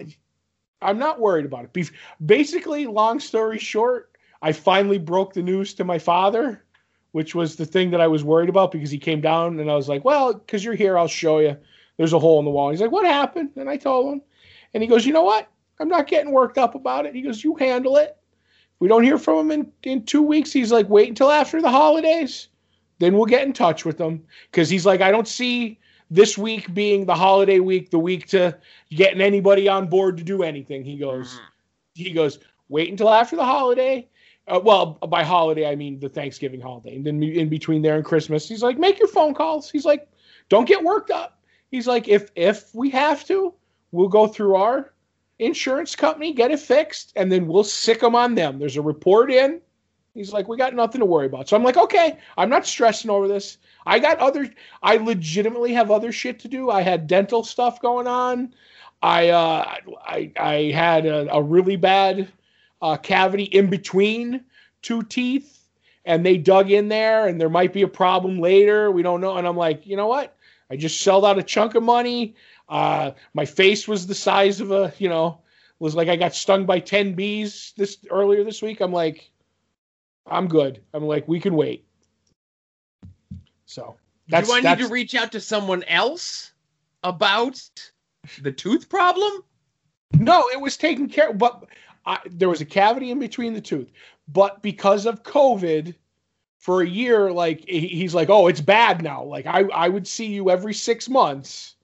I'm 0.82 0.98
not 0.98 1.20
worried 1.20 1.44
about 1.44 1.64
it. 1.64 1.90
Basically, 2.24 2.86
long 2.86 3.20
story 3.20 3.58
short, 3.58 4.16
I 4.42 4.52
finally 4.52 4.98
broke 4.98 5.34
the 5.34 5.42
news 5.42 5.74
to 5.74 5.84
my 5.84 5.98
father, 5.98 6.64
which 7.12 7.34
was 7.34 7.56
the 7.56 7.66
thing 7.66 7.90
that 7.90 8.00
I 8.00 8.06
was 8.08 8.24
worried 8.24 8.48
about 8.48 8.72
because 8.72 8.90
he 8.90 8.98
came 8.98 9.20
down 9.20 9.60
and 9.60 9.70
I 9.70 9.74
was 9.74 9.88
like, 9.88 10.04
"Well, 10.04 10.34
because 10.34 10.64
you're 10.64 10.74
here, 10.74 10.96
I'll 10.96 11.08
show 11.08 11.38
you." 11.38 11.56
There's 11.96 12.12
a 12.14 12.18
hole 12.18 12.38
in 12.38 12.44
the 12.44 12.50
wall. 12.50 12.70
He's 12.70 12.80
like, 12.80 12.92
"What 12.92 13.06
happened?" 13.06 13.50
And 13.56 13.68
I 13.68 13.76
told 13.76 14.12
him, 14.12 14.22
and 14.72 14.82
he 14.82 14.88
goes, 14.88 15.04
"You 15.04 15.12
know 15.12 15.24
what? 15.24 15.48
I'm 15.78 15.88
not 15.88 16.06
getting 16.06 16.32
worked 16.32 16.58
up 16.58 16.74
about 16.74 17.06
it." 17.06 17.14
He 17.14 17.22
goes, 17.22 17.44
"You 17.44 17.54
handle 17.56 17.96
it. 17.96 18.16
If 18.74 18.80
we 18.80 18.88
don't 18.88 19.04
hear 19.04 19.18
from 19.18 19.50
him 19.50 19.50
in 19.50 19.72
in 19.82 20.04
two 20.04 20.22
weeks." 20.22 20.52
He's 20.52 20.72
like, 20.72 20.88
"Wait 20.88 21.08
until 21.08 21.30
after 21.30 21.60
the 21.60 21.70
holidays." 21.70 22.48
then 23.00 23.14
we'll 23.14 23.26
get 23.26 23.46
in 23.46 23.52
touch 23.52 23.84
with 23.84 23.98
them 23.98 24.22
because 24.52 24.70
he's 24.70 24.86
like, 24.86 25.00
I 25.00 25.10
don't 25.10 25.26
see 25.26 25.80
this 26.10 26.36
week 26.36 26.72
being 26.74 27.06
the 27.06 27.14
holiday 27.14 27.60
week, 27.60 27.90
the 27.90 27.98
week 27.98 28.26
to 28.28 28.56
getting 28.90 29.20
anybody 29.20 29.68
on 29.68 29.88
board 29.88 30.16
to 30.16 30.24
do 30.24 30.42
anything. 30.42 30.84
He 30.84 30.96
goes, 30.96 31.34
mm-hmm. 31.34 31.44
he 31.94 32.12
goes, 32.12 32.38
wait 32.68 32.90
until 32.90 33.10
after 33.10 33.36
the 33.36 33.44
holiday. 33.44 34.08
Uh, 34.48 34.60
well, 34.62 34.98
by 35.08 35.22
holiday 35.22 35.68
I 35.68 35.76
mean 35.76 36.00
the 36.00 36.08
Thanksgiving 36.08 36.60
holiday, 36.60 36.96
and 36.96 37.06
then 37.06 37.22
in 37.22 37.48
between 37.48 37.82
there 37.82 37.96
and 37.96 38.04
Christmas, 38.04 38.48
he's 38.48 38.62
like, 38.62 38.78
make 38.78 38.98
your 38.98 39.08
phone 39.08 39.34
calls. 39.34 39.70
He's 39.70 39.84
like, 39.84 40.08
don't 40.48 40.66
get 40.66 40.82
worked 40.82 41.10
up. 41.10 41.38
He's 41.70 41.86
like, 41.86 42.08
if 42.08 42.30
if 42.34 42.74
we 42.74 42.90
have 42.90 43.24
to, 43.26 43.54
we'll 43.92 44.08
go 44.08 44.26
through 44.26 44.56
our 44.56 44.92
insurance 45.38 45.94
company, 45.94 46.32
get 46.32 46.50
it 46.50 46.58
fixed, 46.58 47.12
and 47.14 47.30
then 47.30 47.46
we'll 47.46 47.64
sick 47.64 48.00
them 48.00 48.16
on 48.16 48.34
them. 48.34 48.58
There's 48.58 48.76
a 48.76 48.82
report 48.82 49.30
in. 49.30 49.60
He's 50.14 50.32
like, 50.32 50.48
we 50.48 50.56
got 50.56 50.74
nothing 50.74 50.98
to 50.98 51.04
worry 51.06 51.26
about. 51.26 51.48
So 51.48 51.56
I'm 51.56 51.62
like, 51.62 51.76
okay, 51.76 52.18
I'm 52.36 52.50
not 52.50 52.66
stressing 52.66 53.10
over 53.10 53.28
this. 53.28 53.58
I 53.86 53.98
got 53.98 54.18
other, 54.18 54.50
I 54.82 54.96
legitimately 54.96 55.72
have 55.74 55.90
other 55.90 56.10
shit 56.10 56.40
to 56.40 56.48
do. 56.48 56.70
I 56.70 56.82
had 56.82 57.06
dental 57.06 57.44
stuff 57.44 57.80
going 57.80 58.06
on. 58.06 58.54
I, 59.02 59.28
uh, 59.28 59.76
I, 60.04 60.32
I 60.38 60.54
had 60.74 61.06
a, 61.06 61.32
a 61.32 61.42
really 61.42 61.76
bad 61.76 62.28
uh, 62.82 62.96
cavity 62.96 63.44
in 63.44 63.70
between 63.70 64.44
two 64.82 65.02
teeth, 65.02 65.68
and 66.04 66.26
they 66.26 66.36
dug 66.36 66.70
in 66.70 66.88
there, 66.88 67.28
and 67.28 67.40
there 67.40 67.48
might 67.48 67.72
be 67.72 67.82
a 67.82 67.88
problem 67.88 68.40
later. 68.40 68.90
We 68.90 69.02
don't 69.02 69.20
know. 69.20 69.36
And 69.36 69.46
I'm 69.46 69.56
like, 69.56 69.86
you 69.86 69.96
know 69.96 70.08
what? 70.08 70.36
I 70.70 70.76
just 70.76 71.00
sold 71.00 71.24
out 71.24 71.38
a 71.38 71.42
chunk 71.42 71.74
of 71.74 71.82
money. 71.82 72.34
Uh, 72.68 73.12
my 73.34 73.44
face 73.44 73.86
was 73.86 74.06
the 74.06 74.14
size 74.14 74.60
of 74.60 74.70
a, 74.70 74.92
you 74.98 75.08
know, 75.08 75.40
was 75.78 75.94
like 75.94 76.08
I 76.08 76.16
got 76.16 76.34
stung 76.34 76.66
by 76.66 76.78
10 76.78 77.14
bees 77.14 77.72
this 77.76 77.98
earlier 78.10 78.44
this 78.44 78.62
week. 78.62 78.80
I'm 78.80 78.92
like, 78.92 79.30
I'm 80.30 80.48
good. 80.48 80.80
I'm 80.94 81.04
like, 81.04 81.26
we 81.28 81.40
can 81.40 81.54
wait. 81.54 81.86
So 83.66 83.96
that's, 84.28 84.48
do 84.48 84.54
I 84.54 84.60
need 84.60 84.78
to 84.78 84.88
reach 84.88 85.14
out 85.14 85.32
to 85.32 85.40
someone 85.40 85.82
else 85.84 86.52
about 87.02 87.60
the 88.42 88.52
tooth 88.52 88.88
problem? 88.88 89.42
No, 90.14 90.48
it 90.52 90.60
was 90.60 90.76
taken 90.76 91.08
care. 91.08 91.30
Of, 91.30 91.38
but 91.38 91.66
I, 92.06 92.18
there 92.30 92.48
was 92.48 92.60
a 92.60 92.64
cavity 92.66 93.10
in 93.10 93.18
between 93.18 93.54
the 93.54 93.60
tooth. 93.60 93.90
But 94.28 94.62
because 94.62 95.06
of 95.06 95.22
COVID, 95.22 95.94
for 96.60 96.82
a 96.82 96.86
year, 96.86 97.32
like 97.32 97.66
he's 97.66 98.14
like, 98.14 98.28
oh, 98.28 98.46
it's 98.46 98.60
bad 98.60 99.02
now. 99.02 99.24
Like 99.24 99.46
I, 99.46 99.62
I 99.72 99.88
would 99.88 100.06
see 100.06 100.26
you 100.26 100.50
every 100.50 100.74
six 100.74 101.08
months. 101.08 101.74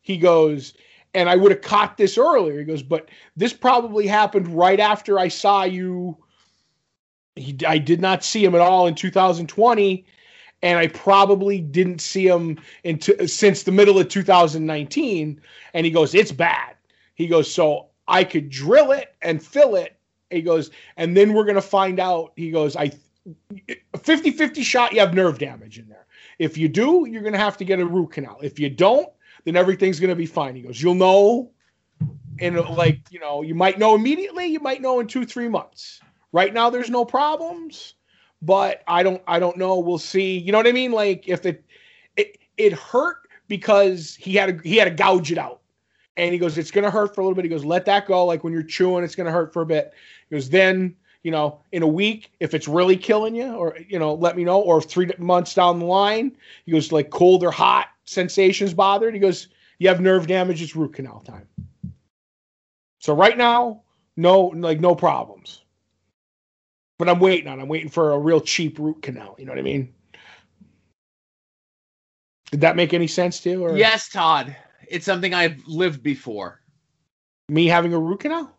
He 0.00 0.16
goes, 0.16 0.74
and 1.12 1.28
I 1.28 1.36
would 1.36 1.52
have 1.52 1.60
caught 1.60 1.96
this 1.96 2.18
earlier. 2.18 2.58
He 2.58 2.64
goes, 2.64 2.82
but 2.82 3.10
this 3.36 3.52
probably 3.52 4.06
happened 4.06 4.48
right 4.48 4.80
after 4.80 5.18
I 5.18 5.28
saw 5.28 5.64
you. 5.64 6.16
He, 7.36 7.56
I 7.66 7.78
did 7.78 8.00
not 8.00 8.24
see 8.24 8.44
him 8.44 8.54
at 8.54 8.60
all 8.60 8.86
in 8.86 8.94
2020 8.94 10.06
and 10.62 10.78
I 10.78 10.86
probably 10.86 11.60
didn't 11.60 12.00
see 12.00 12.26
him 12.26 12.58
since 13.26 13.64
the 13.64 13.72
middle 13.72 13.98
of 13.98 14.08
2019. 14.08 15.40
And 15.74 15.86
he 15.86 15.92
goes, 15.92 16.14
it's 16.14 16.32
bad. 16.32 16.74
He 17.14 17.26
goes, 17.26 17.52
so 17.52 17.88
I 18.08 18.24
could 18.24 18.48
drill 18.48 18.92
it 18.92 19.14
and 19.20 19.42
fill 19.42 19.76
it. 19.76 19.96
He 20.30 20.40
goes, 20.40 20.70
and 20.96 21.14
then 21.16 21.34
we're 21.34 21.44
gonna 21.44 21.60
find 21.60 22.00
out. 22.00 22.32
He 22.36 22.50
goes, 22.50 22.76
I 22.76 22.92
50-50 23.92 24.62
shot 24.62 24.92
you 24.92 25.00
have 25.00 25.12
nerve 25.12 25.38
damage 25.38 25.78
in 25.78 25.88
there. 25.88 26.06
If 26.38 26.56
you 26.56 26.68
do, 26.68 27.06
you're 27.08 27.22
gonna 27.22 27.36
have 27.38 27.58
to 27.58 27.64
get 27.64 27.78
a 27.78 27.86
root 27.86 28.12
canal. 28.12 28.38
If 28.42 28.58
you 28.58 28.70
don't, 28.70 29.08
then 29.44 29.56
everything's 29.56 30.00
gonna 30.00 30.16
be 30.16 30.26
fine. 30.26 30.56
He 30.56 30.62
goes, 30.62 30.80
you'll 30.80 30.94
know 30.94 31.50
and 32.40 32.58
like 32.70 33.00
you 33.10 33.20
know 33.20 33.42
you 33.42 33.54
might 33.54 33.78
know 33.78 33.94
immediately 33.94 34.46
you 34.46 34.60
might 34.60 34.80
know 34.80 35.00
in 35.00 35.06
two 35.06 35.24
three 35.24 35.48
months 35.48 36.00
right 36.34 36.52
now 36.52 36.68
there's 36.68 36.90
no 36.90 37.04
problems 37.04 37.94
but 38.44 38.82
I 38.86 39.02
don't 39.02 39.22
I 39.26 39.38
don't 39.38 39.56
know. 39.56 39.78
We'll 39.78 39.98
see. 39.98 40.38
You 40.38 40.52
know 40.52 40.58
what 40.58 40.66
I 40.66 40.72
mean? 40.72 40.92
Like 40.92 41.28
if 41.28 41.46
it 41.46 41.64
it 42.16 42.38
it 42.56 42.72
hurt 42.72 43.16
because 43.48 44.14
he 44.14 44.34
had 44.34 44.50
a, 44.50 44.62
he 44.62 44.76
had 44.76 44.84
to 44.84 44.90
gouge 44.90 45.32
it 45.32 45.38
out. 45.38 45.60
And 46.16 46.32
he 46.32 46.38
goes, 46.38 46.58
it's 46.58 46.70
gonna 46.70 46.90
hurt 46.90 47.14
for 47.14 47.22
a 47.22 47.24
little 47.24 47.34
bit. 47.34 47.44
He 47.44 47.48
goes, 47.48 47.64
let 47.64 47.84
that 47.86 48.06
go. 48.06 48.24
Like 48.26 48.44
when 48.44 48.52
you're 48.52 48.62
chewing, 48.62 49.02
it's 49.02 49.14
gonna 49.14 49.32
hurt 49.32 49.52
for 49.52 49.62
a 49.62 49.66
bit. 49.66 49.92
He 50.28 50.36
goes, 50.36 50.50
then 50.50 50.94
you 51.22 51.30
know, 51.30 51.60
in 51.72 51.82
a 51.82 51.88
week, 51.88 52.32
if 52.40 52.52
it's 52.52 52.68
really 52.68 52.98
killing 52.98 53.34
you, 53.34 53.54
or 53.54 53.78
you 53.88 53.98
know, 53.98 54.12
let 54.14 54.36
me 54.36 54.44
know. 54.44 54.60
Or 54.60 54.82
three 54.82 55.10
months 55.18 55.54
down 55.54 55.78
the 55.78 55.86
line, 55.86 56.36
he 56.66 56.72
goes 56.72 56.92
like 56.92 57.10
cold 57.10 57.42
or 57.42 57.50
hot 57.50 57.88
sensations 58.04 58.74
bothered. 58.74 59.14
He 59.14 59.20
goes, 59.20 59.48
you 59.78 59.88
have 59.88 60.00
nerve 60.00 60.26
damage. 60.26 60.60
It's 60.60 60.76
root 60.76 60.92
canal 60.92 61.20
time. 61.20 61.48
So 62.98 63.14
right 63.14 63.38
now, 63.38 63.82
no, 64.16 64.52
like 64.54 64.80
no 64.80 64.94
problems 64.94 65.63
but 66.98 67.08
I'm 67.08 67.20
waiting 67.20 67.48
on. 67.48 67.60
I'm 67.60 67.68
waiting 67.68 67.90
for 67.90 68.12
a 68.12 68.18
real 68.18 68.40
cheap 68.40 68.78
root 68.78 69.02
canal. 69.02 69.34
You 69.38 69.46
know 69.46 69.52
what 69.52 69.58
I 69.58 69.62
mean? 69.62 69.92
Did 72.50 72.60
that 72.60 72.76
make 72.76 72.94
any 72.94 73.06
sense 73.06 73.40
to 73.40 73.50
you? 73.50 73.64
Or? 73.64 73.76
Yes, 73.76 74.08
Todd. 74.08 74.54
It's 74.88 75.06
something 75.06 75.34
I've 75.34 75.62
lived 75.66 76.02
before. 76.02 76.60
Me 77.48 77.66
having 77.66 77.92
a 77.94 77.98
root 77.98 78.20
canal? 78.20 78.50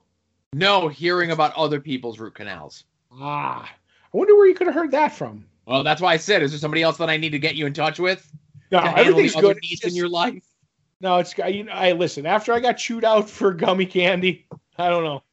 No, 0.54 0.88
hearing 0.88 1.32
about 1.32 1.54
other 1.56 1.80
people's 1.80 2.20
root 2.20 2.36
canals. 2.36 2.84
Ah, 3.12 3.64
I 3.64 4.18
wonder 4.18 4.36
where 4.36 4.48
you 4.48 4.54
could 4.54 4.68
have 4.68 4.76
heard 4.76 4.92
that 4.92 5.14
from. 5.14 5.46
Well, 5.66 5.84
that's 5.84 6.02
why 6.02 6.14
I 6.14 6.18
said, 6.18 6.44
is 6.44 6.52
there 6.52 6.60
somebody 6.60 6.84
else 6.84 6.98
that 6.98 7.10
I 7.10 7.18
need 7.18 7.32
to 7.32 7.40
get 7.40 7.56
you 7.56 7.66
in 7.66 7.74
touch 7.74 8.00
with? 8.00 8.30
No, 8.72 8.80
everything's 8.80 9.36
good. 9.36 9.58
Needs 9.62 9.82
just, 9.82 9.92
in 9.92 9.96
your 9.96 10.10
life. 10.10 10.44
No, 11.02 11.18
it's 11.18 11.38
you 11.38 11.66
know. 11.66 11.72
I 11.72 11.92
listen. 11.92 12.26
After 12.26 12.54
I 12.54 12.60
got 12.60 12.74
chewed 12.74 13.04
out 13.04 13.30
for 13.30 13.54
gummy 13.54 13.86
candy, 13.86 14.48
I 14.78 14.90
don't 14.90 15.04
know. 15.04 15.24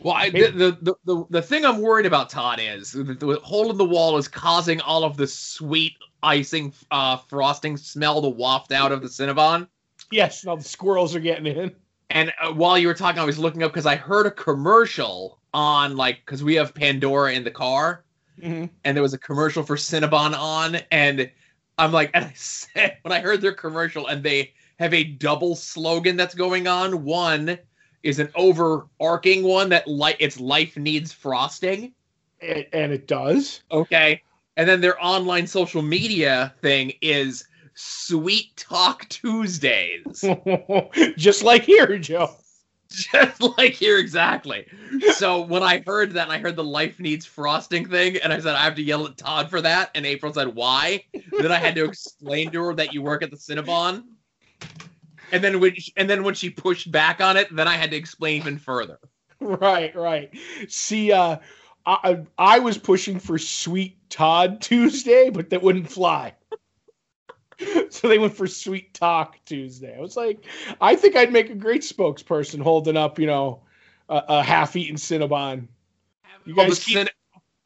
Well, 0.00 0.14
I, 0.14 0.30
the, 0.30 0.76
the, 0.80 0.94
the, 1.04 1.24
the 1.30 1.42
thing 1.42 1.64
I'm 1.64 1.80
worried 1.80 2.06
about, 2.06 2.28
Todd, 2.28 2.60
is 2.60 2.92
that 2.92 3.18
the 3.18 3.40
hole 3.42 3.70
in 3.70 3.78
the 3.78 3.84
wall 3.84 4.18
is 4.18 4.28
causing 4.28 4.80
all 4.82 5.04
of 5.04 5.16
the 5.16 5.26
sweet 5.26 5.94
icing 6.22 6.74
uh, 6.90 7.16
frosting 7.16 7.76
smell 7.76 8.20
to 8.20 8.28
waft 8.28 8.72
out 8.72 8.92
of 8.92 9.00
the 9.00 9.08
Cinnabon. 9.08 9.68
Yes, 10.10 10.44
now 10.44 10.56
the 10.56 10.64
squirrels 10.64 11.14
are 11.14 11.20
getting 11.20 11.46
in. 11.46 11.74
And 12.10 12.32
uh, 12.40 12.52
while 12.52 12.78
you 12.78 12.88
were 12.88 12.94
talking, 12.94 13.20
I 13.20 13.24
was 13.24 13.38
looking 13.38 13.62
up 13.62 13.72
because 13.72 13.86
I 13.86 13.96
heard 13.96 14.26
a 14.26 14.30
commercial 14.30 15.40
on, 15.54 15.96
like, 15.96 16.20
because 16.24 16.44
we 16.44 16.54
have 16.54 16.74
Pandora 16.74 17.32
in 17.32 17.42
the 17.42 17.50
car, 17.50 18.04
mm-hmm. 18.40 18.66
and 18.84 18.96
there 18.96 19.02
was 19.02 19.14
a 19.14 19.18
commercial 19.18 19.62
for 19.62 19.76
Cinnabon 19.76 20.36
on, 20.38 20.76
and 20.92 21.30
I'm 21.78 21.92
like, 21.92 22.10
and 22.14 22.26
I 22.26 22.32
said, 22.34 22.98
when 23.02 23.12
I 23.12 23.20
heard 23.20 23.40
their 23.40 23.54
commercial, 23.54 24.06
and 24.06 24.22
they 24.22 24.52
have 24.78 24.92
a 24.92 25.04
double 25.04 25.56
slogan 25.56 26.16
that's 26.16 26.34
going 26.34 26.66
on. 26.66 27.02
One, 27.04 27.58
is 28.06 28.20
an 28.20 28.30
overarching 28.36 29.42
one 29.42 29.68
that 29.70 29.88
like 29.88 30.16
its 30.20 30.38
life 30.38 30.76
needs 30.76 31.12
frosting. 31.12 31.92
And, 32.40 32.64
and 32.72 32.92
it 32.92 33.08
does. 33.08 33.62
Okay. 33.72 34.22
And 34.56 34.68
then 34.68 34.80
their 34.80 35.02
online 35.04 35.46
social 35.46 35.82
media 35.82 36.54
thing 36.62 36.92
is 37.02 37.44
Sweet 37.74 38.56
Talk 38.56 39.08
Tuesdays. 39.08 40.24
Just 41.16 41.42
like 41.42 41.62
here, 41.62 41.98
Joe. 41.98 42.30
Just 42.88 43.42
like 43.58 43.72
here, 43.72 43.98
exactly. 43.98 44.64
So 45.16 45.40
when 45.40 45.64
I 45.64 45.82
heard 45.84 46.12
that, 46.12 46.22
and 46.22 46.32
I 46.32 46.38
heard 46.38 46.54
the 46.54 46.64
life 46.64 47.00
needs 47.00 47.26
frosting 47.26 47.88
thing, 47.88 48.16
and 48.18 48.32
I 48.32 48.38
said 48.38 48.54
I 48.54 48.62
have 48.62 48.76
to 48.76 48.82
yell 48.82 49.04
at 49.06 49.16
Todd 49.18 49.50
for 49.50 49.60
that, 49.60 49.90
and 49.96 50.06
April 50.06 50.32
said 50.32 50.54
why. 50.54 51.02
then 51.40 51.50
I 51.50 51.56
had 51.56 51.74
to 51.74 51.84
explain 51.84 52.52
to 52.52 52.62
her 52.62 52.74
that 52.74 52.94
you 52.94 53.02
work 53.02 53.24
at 53.24 53.32
the 53.32 53.36
Cinnabon 53.36 54.04
and 55.32 55.42
then 55.42 55.60
when 55.60 55.74
she, 55.74 55.92
and 55.96 56.08
then 56.08 56.22
when 56.24 56.34
she 56.34 56.50
pushed 56.50 56.90
back 56.90 57.20
on 57.20 57.36
it, 57.36 57.54
then 57.54 57.68
I 57.68 57.74
had 57.74 57.90
to 57.90 57.96
explain 57.96 58.36
even 58.36 58.58
further. 58.58 58.98
Right, 59.38 59.94
right. 59.94 60.34
See, 60.66 61.12
uh, 61.12 61.36
I 61.84 62.22
I 62.38 62.58
was 62.58 62.78
pushing 62.78 63.18
for 63.18 63.36
Sweet 63.36 63.98
Todd 64.08 64.62
Tuesday, 64.62 65.28
but 65.28 65.50
that 65.50 65.62
wouldn't 65.62 65.90
fly. 65.90 66.32
so 67.90 68.08
they 68.08 68.18
went 68.18 68.34
for 68.34 68.46
Sweet 68.46 68.94
Talk 68.94 69.36
Tuesday. 69.44 69.96
I 69.96 70.00
was 70.00 70.16
like, 70.16 70.46
I 70.80 70.96
think 70.96 71.16
I'd 71.16 71.32
make 71.32 71.50
a 71.50 71.54
great 71.54 71.82
spokesperson 71.82 72.60
holding 72.60 72.96
up, 72.96 73.18
you 73.18 73.26
know, 73.26 73.62
a, 74.08 74.22
a 74.28 74.42
half-eaten 74.42 74.96
Cinnabon. 74.96 75.68
You 76.44 76.54
guys 76.54 76.82
keep, 76.82 77.08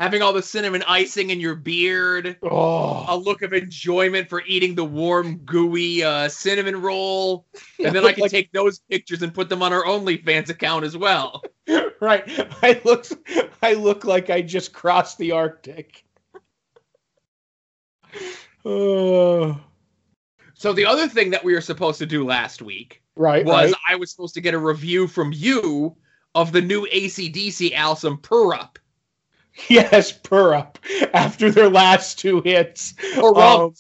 having 0.01 0.23
all 0.23 0.33
the 0.33 0.43
cinnamon 0.43 0.83
icing 0.89 1.29
in 1.29 1.39
your 1.39 1.55
beard, 1.55 2.39
oh. 2.43 3.05
a 3.07 3.17
look 3.17 3.43
of 3.43 3.53
enjoyment 3.53 4.31
for 4.31 4.43
eating 4.47 4.75
the 4.75 4.85
warm, 4.85 5.37
gooey 5.45 6.03
uh, 6.03 6.27
cinnamon 6.27 6.81
roll, 6.81 7.47
and 7.79 7.95
then 7.95 8.05
I 8.07 8.13
can 8.13 8.23
like... 8.23 8.31
take 8.31 8.51
those 8.51 8.79
pictures 8.79 9.23
and 9.23 9.33
put 9.33 9.51
them 9.51 9.63
on 9.63 9.75
our 9.75 9.85
OnlyFans 9.85 10.49
account 10.49 10.87
as 10.87 10.97
well. 10.97 11.43
right, 12.01 12.25
I 12.63 12.81
look, 12.85 13.07
I 13.63 13.75
look 13.75 14.05
like 14.05 14.31
I 14.31 14.41
just 14.41 14.73
crossed 14.73 15.19
the 15.19 15.33
Arctic. 15.33 16.05
oh. 18.65 19.61
So 20.55 20.75
the 20.75 20.85
other 20.85 21.09
thing 21.09 21.31
that 21.31 21.43
we 21.43 21.55
were 21.55 21.63
supposed 21.63 21.99
to 22.01 22.07
do 22.07 22.23
last 22.23 22.61
week, 22.61 23.03
right, 23.17 23.47
was 23.47 23.73
right. 23.73 23.81
I 23.89 23.97
was 23.97 24.11
supposed 24.11 24.35
to 24.35 24.43
get 24.43 24.53
a 24.53 24.59
review 24.59 25.07
from 25.07 25.33
you 25.33 25.97
of 26.35 26.53
the 26.53 26.61
new 26.61 26.87
ACDC 26.93 27.73
album 27.73 28.19
Purr 28.19 28.53
Up. 28.53 28.79
Yes, 29.69 30.13
Purr 30.13 30.55
Up. 30.55 30.79
After 31.13 31.51
their 31.51 31.69
last 31.69 32.19
two 32.19 32.41
hits, 32.43 32.95
um, 33.35 33.75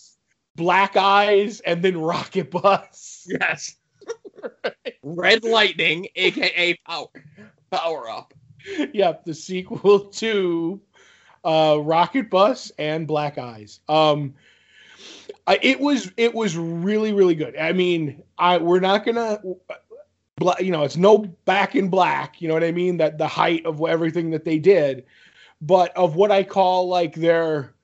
Black 0.56 0.96
Ice 0.96 1.60
and 1.60 1.82
then 1.82 1.96
Rock 1.98 2.36
or 2.36 2.44
Bust. 2.44 3.28
Yes. 3.28 3.76
Red 5.02 5.44
Lightning, 5.44 6.08
aka 6.16 6.74
Power 6.86 7.08
Power 7.70 8.08
Up. 8.10 8.34
Yep, 8.92 9.24
the 9.24 9.34
sequel 9.34 10.00
to 10.00 10.80
uh, 11.44 11.78
Rock 11.82 12.16
or 12.16 12.22
Bust 12.24 12.72
and 12.78 13.06
Black 13.06 13.38
Ice. 13.38 13.80
Um, 13.88 14.34
Uh, 15.46 15.56
it 15.62 15.80
was 15.80 16.10
it 16.16 16.34
was 16.34 16.56
really 16.56 17.12
really 17.12 17.34
good. 17.34 17.56
I 17.56 17.72
mean, 17.72 18.22
I 18.38 18.58
we're 18.58 18.80
not 18.80 19.04
gonna, 19.04 19.40
you 20.58 20.70
know, 20.72 20.82
it's 20.84 20.96
no 20.96 21.18
back 21.44 21.74
in 21.76 21.88
black. 21.88 22.40
You 22.40 22.48
know 22.48 22.54
what 22.54 22.64
I 22.64 22.72
mean? 22.72 22.96
That 22.98 23.18
the 23.18 23.26
height 23.26 23.64
of 23.66 23.80
everything 23.86 24.30
that 24.30 24.44
they 24.44 24.58
did, 24.58 25.04
but 25.60 25.96
of 25.96 26.14
what 26.14 26.30
I 26.30 26.42
call 26.42 26.88
like 26.88 27.14
their, 27.14 27.74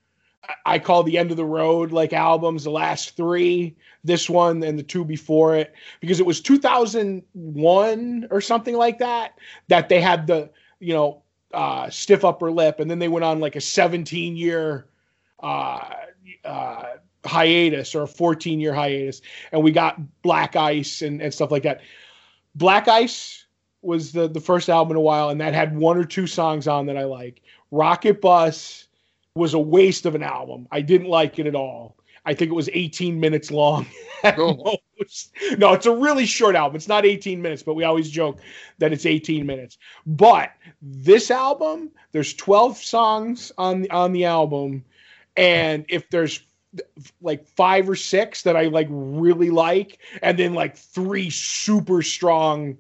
I 0.65 0.79
call 0.79 1.03
the 1.03 1.19
end 1.19 1.31
of 1.31 1.37
the 1.37 1.45
road 1.45 1.93
like 1.93 2.13
albums, 2.13 2.65
the 2.65 2.71
last 2.71 3.17
three, 3.17 3.77
this 4.05 4.31
one 4.31 4.63
and 4.63 4.79
the 4.79 4.83
two 4.83 5.05
before 5.05 5.57
it, 5.57 5.75
because 6.01 6.21
it 6.21 6.27
was 6.27 6.41
2001 6.41 8.29
or 8.31 8.41
something 8.41 8.77
like 8.77 8.99
that 8.99 9.39
that 9.69 9.89
they 9.89 10.01
had 10.01 10.27
the 10.27 10.51
you 10.79 10.95
know 10.95 11.23
uh, 11.53 11.91
stiff 11.91 12.25
upper 12.25 12.51
lip, 12.51 12.81
and 12.81 12.91
then 12.91 12.99
they 12.99 13.09
went 13.09 13.25
on 13.25 13.41
like 13.41 13.57
a 13.57 13.61
17 13.61 14.37
year. 14.37 14.87
Uh, 15.41 15.91
uh, 16.45 16.85
hiatus 17.27 17.95
or 17.95 18.03
a 18.03 18.07
14 18.07 18.61
year 18.61 18.73
hiatus 18.73 19.21
and 19.53 19.63
we 19.63 19.73
got 19.73 20.01
black 20.23 20.57
ice 20.57 21.03
and, 21.03 21.21
and 21.21 21.35
stuff 21.35 21.51
like 21.51 21.63
that 21.65 21.81
black 22.55 22.89
ice 22.89 23.47
was 23.83 24.13
the, 24.13 24.29
the 24.29 24.41
first 24.41 24.69
album 24.69 24.93
in 24.93 24.97
a 24.97 25.01
while 25.01 25.29
and 25.29 25.41
that 25.41 25.55
had 25.55 25.77
one 25.77 25.97
or 25.97 26.05
two 26.05 26.27
songs 26.27 26.67
on 26.69 26.87
that 26.87 26.97
i 26.97 27.05
like 27.05 27.43
rock 27.71 28.07
or 28.07 28.15
bust 28.15 28.89
was 29.35 29.55
a 29.55 29.59
waste 29.59 30.07
of 30.07 30.15
an 30.15 30.23
album. 30.23 30.67
I 30.71 30.81
didn't 30.81 31.09
like 31.09 31.39
it 31.39 31.47
at 31.47 31.55
all. 31.55 31.97
I 32.25 32.35
think 32.35 32.51
it 32.51 32.55
was 32.55 32.71
18 32.73 33.21
minutes 33.21 33.51
long. 33.51 33.87
No 35.59 35.75
it's 35.75 35.87
a 35.87 35.95
really 35.95 36.27
short 36.27 36.57
album. 36.57 36.75
It's 36.75 36.89
not 36.89 37.05
18 37.07 37.41
minutes 37.41 37.63
but 37.63 37.75
we 37.75 37.85
always 37.85 38.11
joke 38.11 38.41
that 38.79 38.93
it's 38.93 39.07
18 39.07 39.47
minutes. 39.47 39.79
But 40.05 40.53
this 40.81 41.31
album 41.31 41.91
there's 42.13 42.35
12 42.35 42.79
songs 42.79 43.53
on 43.57 43.83
the 43.83 43.91
on 43.91 44.13
the 44.13 44.25
album 44.25 44.85
and 45.37 45.85
if 45.89 46.09
there's 46.11 46.41
like 47.21 47.47
five 47.47 47.89
or 47.89 47.97
six 47.97 48.43
that 48.43 48.57
I 48.57 48.65
like 48.65 48.89
really 48.91 49.51
like, 49.51 49.99
and 50.23 50.39
then 50.39 50.55
like 50.55 50.77
three 50.77 51.31
super 51.31 52.03
strong 52.03 52.77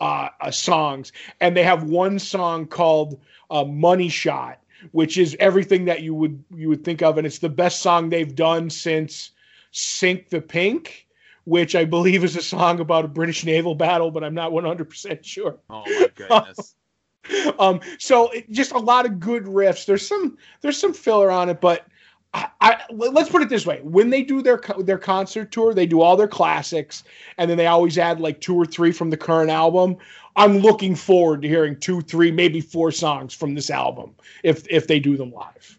uh, 0.00 0.28
uh, 0.40 0.50
songs. 0.50 1.12
And 1.40 1.56
they 1.56 1.62
have 1.62 1.84
one 1.84 2.18
song 2.18 2.66
called 2.66 3.20
uh, 3.50 3.64
"Money 3.64 4.08
Shot," 4.08 4.60
which 4.92 5.18
is 5.18 5.36
everything 5.40 5.84
that 5.86 6.02
you 6.02 6.14
would 6.14 6.42
you 6.54 6.68
would 6.68 6.84
think 6.84 7.02
of, 7.02 7.18
and 7.18 7.26
it's 7.26 7.38
the 7.38 7.48
best 7.48 7.80
song 7.80 8.08
they've 8.08 8.34
done 8.34 8.70
since 8.70 9.30
"Sink 9.72 10.28
the 10.28 10.40
Pink." 10.40 11.06
Which 11.44 11.74
I 11.74 11.86
believe 11.86 12.22
is 12.22 12.36
a 12.36 12.42
song 12.42 12.80
about 12.80 13.06
a 13.06 13.08
British 13.08 13.44
naval 13.44 13.74
battle, 13.74 14.10
but 14.10 14.22
I'm 14.22 14.34
not 14.34 14.52
100% 14.52 15.24
sure. 15.24 15.58
Oh 15.70 15.82
my 15.86 16.08
goodness. 16.14 16.74
um, 17.58 17.80
so 17.98 18.30
it, 18.30 18.50
just 18.50 18.72
a 18.72 18.78
lot 18.78 19.06
of 19.06 19.20
good 19.20 19.44
riffs. 19.44 19.86
There's 19.86 20.06
some 20.06 20.36
there's 20.60 20.78
some 20.78 20.92
filler 20.92 21.30
on 21.30 21.48
it, 21.48 21.60
but 21.60 21.86
I, 22.32 22.48
I, 22.60 22.80
let's 22.90 23.28
put 23.28 23.42
it 23.42 23.48
this 23.48 23.66
way: 23.66 23.80
when 23.82 24.10
they 24.10 24.22
do 24.22 24.40
their 24.42 24.60
their 24.78 24.98
concert 24.98 25.50
tour, 25.50 25.74
they 25.74 25.86
do 25.86 26.00
all 26.00 26.16
their 26.16 26.28
classics, 26.28 27.02
and 27.38 27.50
then 27.50 27.58
they 27.58 27.66
always 27.66 27.98
add 27.98 28.20
like 28.20 28.40
two 28.40 28.54
or 28.54 28.64
three 28.64 28.92
from 28.92 29.10
the 29.10 29.16
current 29.16 29.50
album. 29.50 29.96
I'm 30.36 30.58
looking 30.58 30.94
forward 30.94 31.42
to 31.42 31.48
hearing 31.48 31.78
two, 31.78 32.00
three, 32.02 32.30
maybe 32.30 32.60
four 32.60 32.92
songs 32.92 33.34
from 33.34 33.54
this 33.54 33.68
album 33.68 34.14
if 34.44 34.66
if 34.70 34.86
they 34.86 35.00
do 35.00 35.16
them 35.16 35.32
live. 35.32 35.78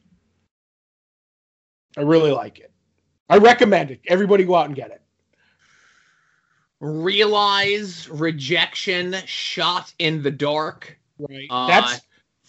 I 1.98 2.02
really 2.02 2.32
like 2.32 2.60
it. 2.60 2.72
I 3.30 3.38
recommend 3.38 3.92
it. 3.92 4.02
Everybody 4.08 4.44
go 4.44 4.56
out 4.56 4.66
and 4.66 4.76
get 4.76 4.92
it. 4.92 5.02
Realize 6.82 8.10
rejection, 8.10 9.16
shot 9.26 9.94
in 10.00 10.22
the 10.22 10.32
dark. 10.32 10.98
Right. 11.18 11.48
Uh, 11.50 11.68
That's 11.68 12.02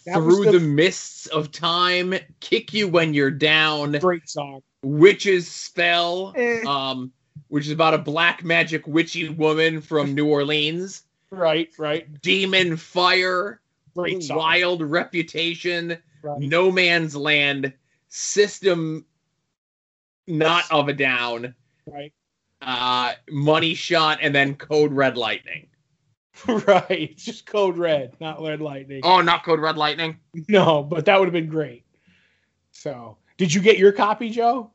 that 0.05 0.15
through 0.15 0.45
the, 0.45 0.51
the, 0.53 0.59
mists 0.59 1.27
of 1.27 1.51
time, 1.51 2.13
kick 2.39 2.73
you 2.73 2.87
when 2.87 3.13
you're 3.13 3.31
down. 3.31 3.93
Great 3.93 4.29
song. 4.29 4.61
Witch's 4.83 5.47
spell, 5.47 6.33
eh. 6.35 6.61
um, 6.67 7.11
which 7.47 7.67
is 7.67 7.71
about 7.71 7.93
a 7.93 7.97
black 7.97 8.43
magic 8.43 8.85
witchy 8.87 9.29
woman 9.29 9.81
from 9.81 10.13
New 10.13 10.27
Orleans. 10.27 11.03
Right, 11.31 11.69
right. 11.77 12.21
Demon 12.21 12.77
fire. 12.77 13.61
Great 13.95 14.23
song. 14.23 14.37
Wild 14.37 14.81
reputation. 14.81 15.97
Right. 16.21 16.39
No 16.39 16.71
man's 16.71 17.15
land. 17.15 17.73
System 18.09 19.05
not 20.27 20.65
of 20.71 20.87
a 20.87 20.93
down. 20.93 21.55
Right. 21.85 22.13
Uh, 22.61 23.13
money 23.29 23.73
shot 23.73 24.19
and 24.21 24.33
then 24.33 24.55
code 24.55 24.93
red 24.93 25.17
lightning. 25.17 25.67
right. 26.47 27.11
It's 27.11 27.23
just 27.23 27.45
Code 27.45 27.77
Red, 27.77 28.15
not 28.19 28.41
Red 28.41 28.61
Lightning. 28.61 29.01
Oh, 29.03 29.21
not 29.21 29.43
Code 29.43 29.59
Red 29.59 29.77
Lightning? 29.77 30.17
No, 30.47 30.83
but 30.83 31.05
that 31.05 31.19
would 31.19 31.27
have 31.27 31.33
been 31.33 31.49
great. 31.49 31.85
So, 32.71 33.17
did 33.37 33.53
you 33.53 33.61
get 33.61 33.77
your 33.77 33.91
copy, 33.91 34.29
Joe? 34.29 34.71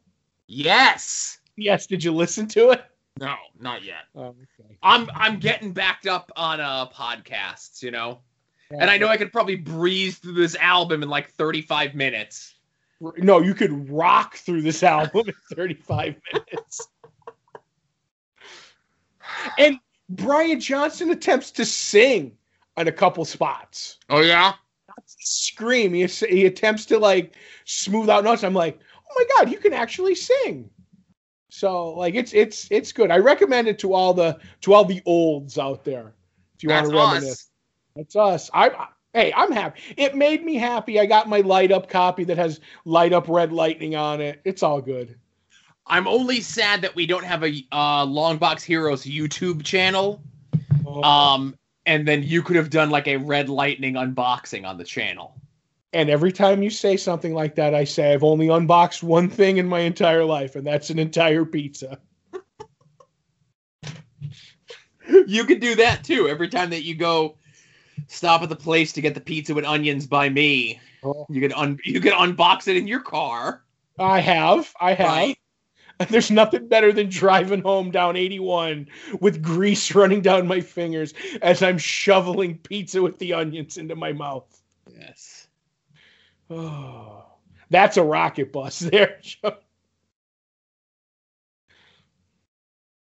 Yes. 0.47 1.38
Yes. 1.57 1.87
Did 1.87 2.03
you 2.05 2.12
listen 2.12 2.47
to 2.49 2.71
it? 2.71 2.85
No, 3.18 3.35
not 3.59 3.83
yet. 3.83 4.05
Oh, 4.14 4.27
okay. 4.27 4.79
I'm 4.83 5.11
I'm 5.14 5.38
getting 5.38 5.73
backed 5.73 6.07
up 6.07 6.31
on 6.37 6.61
uh 6.61 6.87
podcasts, 6.88 7.83
you 7.83 7.90
know. 7.90 8.21
Yeah, 8.71 8.79
and 8.83 8.90
I 8.90 8.99
know 8.99 9.09
I 9.09 9.16
could 9.16 9.33
probably 9.33 9.57
breeze 9.57 10.18
through 10.18 10.35
this 10.35 10.55
album 10.57 11.03
in 11.03 11.09
like 11.09 11.31
35 11.33 11.94
minutes. 11.94 12.55
No, 13.01 13.40
you 13.40 13.55
could 13.55 13.90
rock 13.90 14.37
through 14.37 14.62
this 14.62 14.83
album 14.85 15.29
in 15.29 15.35
35 15.57 16.16
minutes. 16.33 16.88
and 19.59 19.79
Brian 20.09 20.61
Johnson 20.61 21.11
attempts 21.11 21.51
to 21.53 21.64
sing 21.64 22.37
on 22.77 22.88
a 22.88 22.92
couple 22.92 23.25
spots. 23.25 23.99
Oh 24.09 24.21
yeah, 24.21 24.55
scream. 25.07 25.92
He 25.94 26.07
he 26.07 26.47
attempts 26.47 26.87
to 26.87 26.99
like 26.99 27.35
smooth 27.64 28.09
out 28.09 28.25
notes. 28.25 28.44
I'm 28.44 28.55
like, 28.55 28.79
oh 29.11 29.14
my 29.16 29.25
god, 29.37 29.53
you 29.53 29.59
can 29.59 29.73
actually 29.73 30.14
sing. 30.14 30.71
So 31.51 31.90
like 31.90 32.14
it's 32.14 32.33
it's 32.35 32.68
it's 32.71 32.92
good. 32.92 33.11
I 33.11 33.18
recommend 33.18 33.68
it 33.68 33.79
to 33.81 33.94
all 33.94 34.14
the 34.14 34.38
to 34.62 34.75
all 34.75 34.85
the 34.85 35.03
olds 35.07 35.59
out 35.59 35.85
there. 35.85 36.14
If 36.57 36.62
you 36.62 36.71
want 36.71 36.90
to 36.90 36.97
reminisce, 36.97 37.31
us. 37.31 37.51
that's 37.97 38.16
us. 38.16 38.51
I 38.53 38.88
hey, 39.14 39.33
I'm 39.35 39.53
happy. 39.53 39.81
It 39.97 40.14
made 40.14 40.44
me 40.44 40.57
happy. 40.57 41.01
I 41.01 41.07
got 41.07 41.29
my 41.29 41.40
light 41.40 41.73
up 41.73 41.88
copy 41.88 42.25
that 42.25 42.38
has 42.38 42.61
light 42.85 43.12
up 43.12 43.29
red 43.29 43.53
lightning 43.53 43.97
on 43.97 44.21
it. 44.21 44.40
It's 44.44 44.62
all 44.62 44.81
good. 44.81 45.18
I'm 45.88 46.07
only 46.07 46.40
sad 46.40 46.83
that 46.83 46.94
we 46.94 47.07
don't 47.07 47.24
have 47.24 47.42
a 47.42 47.64
uh, 47.72 48.05
Longbox 48.07 48.62
Heroes 48.62 49.05
YouTube 49.05 49.64
channel. 49.64 50.22
Oh. 50.87 51.03
Um, 51.03 51.57
and 51.87 52.07
then 52.07 52.22
you 52.22 52.42
could 52.42 52.57
have 52.57 52.70
done 52.70 52.90
like 52.90 53.09
a 53.09 53.16
Red 53.16 53.48
Lightning 53.48 53.94
unboxing 53.94 54.66
on 54.66 54.77
the 54.77 54.85
channel. 54.85 55.35
And 55.94 56.11
every 56.11 56.33
time 56.33 56.62
you 56.62 56.68
say 56.68 56.98
something 56.98 57.33
like 57.33 57.55
that, 57.55 57.74
I 57.74 57.85
say 57.85 58.12
I've 58.12 58.22
only 58.22 58.48
unboxed 58.48 59.03
one 59.03 59.31
thing 59.31 59.57
in 59.57 59.66
my 59.66 59.81
entire 59.81 60.24
life, 60.24 60.55
and 60.55 60.66
that's 60.66 60.90
an 60.90 60.98
entire 60.98 61.46
pizza. 61.46 61.98
you 65.27 65.44
could 65.44 65.61
do 65.61 65.74
that 65.77 66.05
too. 66.05 66.29
Every 66.29 66.48
time 66.48 66.68
that 66.70 66.83
you 66.83 66.94
go 66.94 67.37
stop 68.07 68.42
at 68.42 68.51
the 68.51 68.57
place 68.57 68.92
to 68.92 69.01
get 69.01 69.14
the 69.14 69.20
pizza 69.20 69.55
with 69.55 69.64
onions 69.64 70.07
by 70.07 70.29
me, 70.29 70.79
oh. 71.03 71.27
you 71.31 71.40
could 71.40 71.55
un 71.55 71.79
you 71.85 72.03
could 72.03 72.12
unbox 72.12 72.68
it 72.68 72.77
in 72.77 72.87
your 72.87 73.01
car. 73.01 73.64
I 73.98 74.20
have, 74.20 74.70
I 74.79 74.92
have. 74.92 75.09
Right? 75.09 75.38
There's 76.11 76.30
nothing 76.30 76.68
better 76.68 76.92
than 76.92 77.08
driving 77.08 77.62
home 77.62 77.90
down 77.90 78.16
81 78.16 78.87
with 79.20 79.42
grease 79.42 79.94
running 79.94 80.20
down 80.20 80.46
my 80.46 80.61
fingers 80.61 81.12
as 81.42 81.62
I'm 81.62 81.78
shoveling 81.78 82.58
pizza 82.58 83.02
with 83.02 83.18
the 83.18 83.34
onions 83.34 83.76
into 83.78 83.96
my 83.96 84.12
mouth. 84.12 84.62
Yes. 84.96 85.48
Oh, 86.50 87.24
that's 87.70 87.96
a 87.96 88.02
rocket 88.02 88.52
bus 88.52 88.78
there. 88.92 89.20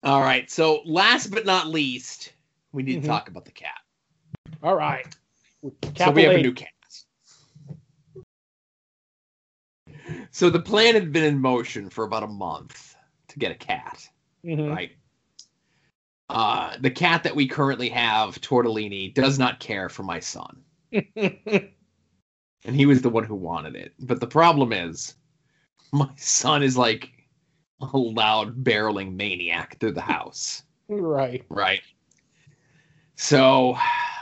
All 0.03 0.21
right. 0.21 0.49
So, 0.49 0.81
last 0.85 1.27
but 1.27 1.45
not 1.45 1.67
least, 1.67 2.31
we 2.71 2.83
need 2.83 2.93
mm-hmm. 2.93 3.01
to 3.01 3.07
talk 3.07 3.27
about 3.27 3.43
the 3.43 3.51
cat. 3.51 3.79
All 4.63 4.75
right. 4.75 5.05
so, 5.97 6.11
we 6.11 6.23
have 6.23 6.35
a 6.35 6.41
new 6.41 6.53
cat. 6.53 6.69
So 10.31 10.49
the 10.49 10.59
plan 10.59 10.93
had 10.93 11.11
been 11.11 11.23
in 11.23 11.39
motion 11.39 11.89
for 11.89 12.03
about 12.03 12.23
a 12.23 12.27
month 12.27 12.95
to 13.29 13.39
get 13.39 13.51
a 13.51 13.55
cat, 13.55 14.07
mm-hmm. 14.45 14.69
right? 14.69 14.91
Uh, 16.29 16.75
the 16.81 16.91
cat 16.91 17.23
that 17.23 17.35
we 17.35 17.47
currently 17.47 17.89
have, 17.89 18.39
Tortellini, 18.41 19.13
does 19.13 19.39
not 19.39 19.59
care 19.59 19.89
for 19.89 20.03
my 20.03 20.19
son. 20.19 20.61
and 20.91 21.71
he 22.65 22.85
was 22.85 23.01
the 23.01 23.09
one 23.09 23.23
who 23.23 23.35
wanted 23.35 23.75
it. 23.75 23.93
But 23.99 24.19
the 24.19 24.27
problem 24.27 24.73
is, 24.73 25.15
my 25.91 26.09
son 26.17 26.63
is 26.63 26.77
like 26.77 27.11
a 27.81 27.97
loud 27.97 28.63
barreling 28.63 29.15
maniac 29.15 29.79
through 29.79 29.93
the 29.93 30.01
house. 30.01 30.63
Right. 30.89 31.45
Right. 31.49 31.81
So 33.15 33.77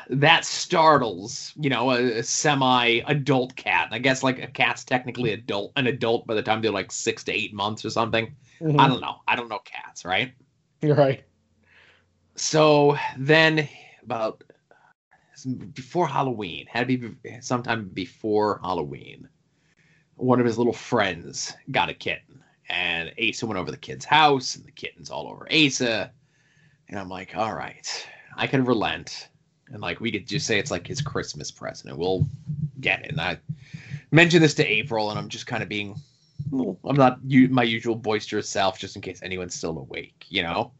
that 0.09 0.45
startles, 0.45 1.53
you 1.55 1.69
know, 1.69 1.91
a, 1.91 2.19
a 2.19 2.23
semi-adult 2.23 3.55
cat. 3.55 3.89
I 3.91 3.99
guess 3.99 4.23
like 4.23 4.41
a 4.41 4.47
cat's 4.47 4.83
technically 4.83 5.31
adult, 5.33 5.71
an 5.75 5.87
adult 5.87 6.27
by 6.27 6.35
the 6.35 6.43
time 6.43 6.61
they're 6.61 6.71
like 6.71 6.91
six 6.91 7.23
to 7.25 7.31
eight 7.31 7.53
months 7.53 7.83
or 7.83 7.89
something. 7.89 8.35
Mm-hmm. 8.61 8.79
I 8.79 8.87
don't 8.87 9.01
know. 9.01 9.21
I 9.27 9.35
don't 9.35 9.49
know 9.49 9.59
cats, 9.65 10.05
right? 10.05 10.33
You're 10.81 10.95
right. 10.95 11.23
So 12.35 12.97
then, 13.17 13.67
about 14.03 14.43
before 15.73 16.07
Halloween, 16.07 16.65
had 16.67 16.87
to 16.87 16.97
be 16.97 17.39
sometime 17.41 17.89
before 17.89 18.59
Halloween. 18.63 19.27
One 20.15 20.39
of 20.39 20.45
his 20.45 20.57
little 20.57 20.73
friends 20.73 21.53
got 21.71 21.89
a 21.89 21.93
kitten, 21.93 22.43
And 22.69 23.13
Asa 23.21 23.45
went 23.45 23.59
over 23.59 23.71
the 23.71 23.77
kid's 23.77 24.05
house, 24.05 24.55
and 24.55 24.65
the 24.65 24.71
kitten's 24.71 25.09
all 25.09 25.27
over 25.27 25.47
Asa. 25.51 26.11
And 26.87 26.99
I'm 26.99 27.09
like, 27.09 27.35
all 27.35 27.53
right, 27.53 28.07
I 28.35 28.47
can 28.47 28.65
relent. 28.65 29.29
And 29.71 29.81
like, 29.81 29.99
we 29.99 30.11
could 30.11 30.27
just 30.27 30.45
say 30.45 30.59
it's 30.59 30.71
like 30.71 30.85
his 30.87 31.01
Christmas 31.01 31.51
present, 31.51 31.89
and 31.89 31.99
we'll 31.99 32.27
get 32.79 33.03
it. 33.03 33.11
And 33.11 33.19
I 33.19 33.39
mentioned 34.11 34.43
this 34.43 34.53
to 34.55 34.65
April, 34.65 35.09
and 35.09 35.19
I'm 35.19 35.29
just 35.29 35.47
kind 35.47 35.63
of 35.63 35.69
being, 35.69 35.95
well, 36.51 36.77
I'm 36.85 36.95
not 36.95 37.19
u- 37.25 37.49
my 37.49 37.63
usual 37.63 37.95
boisterous 37.95 38.47
self, 38.47 38.79
just 38.79 38.95
in 38.95 39.01
case 39.01 39.21
anyone's 39.23 39.55
still 39.55 39.77
awake, 39.79 40.25
you 40.29 40.43
know? 40.43 40.71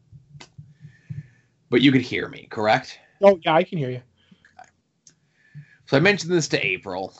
But 1.68 1.82
you 1.82 1.90
could 1.90 2.02
hear 2.02 2.28
me, 2.28 2.46
correct? 2.48 2.98
Oh, 3.22 3.40
yeah, 3.42 3.54
I 3.54 3.64
can 3.64 3.78
hear 3.78 3.90
you. 3.90 4.02
So 5.86 5.96
I 5.96 6.00
mentioned 6.00 6.32
this 6.32 6.48
to 6.48 6.66
April, 6.66 7.14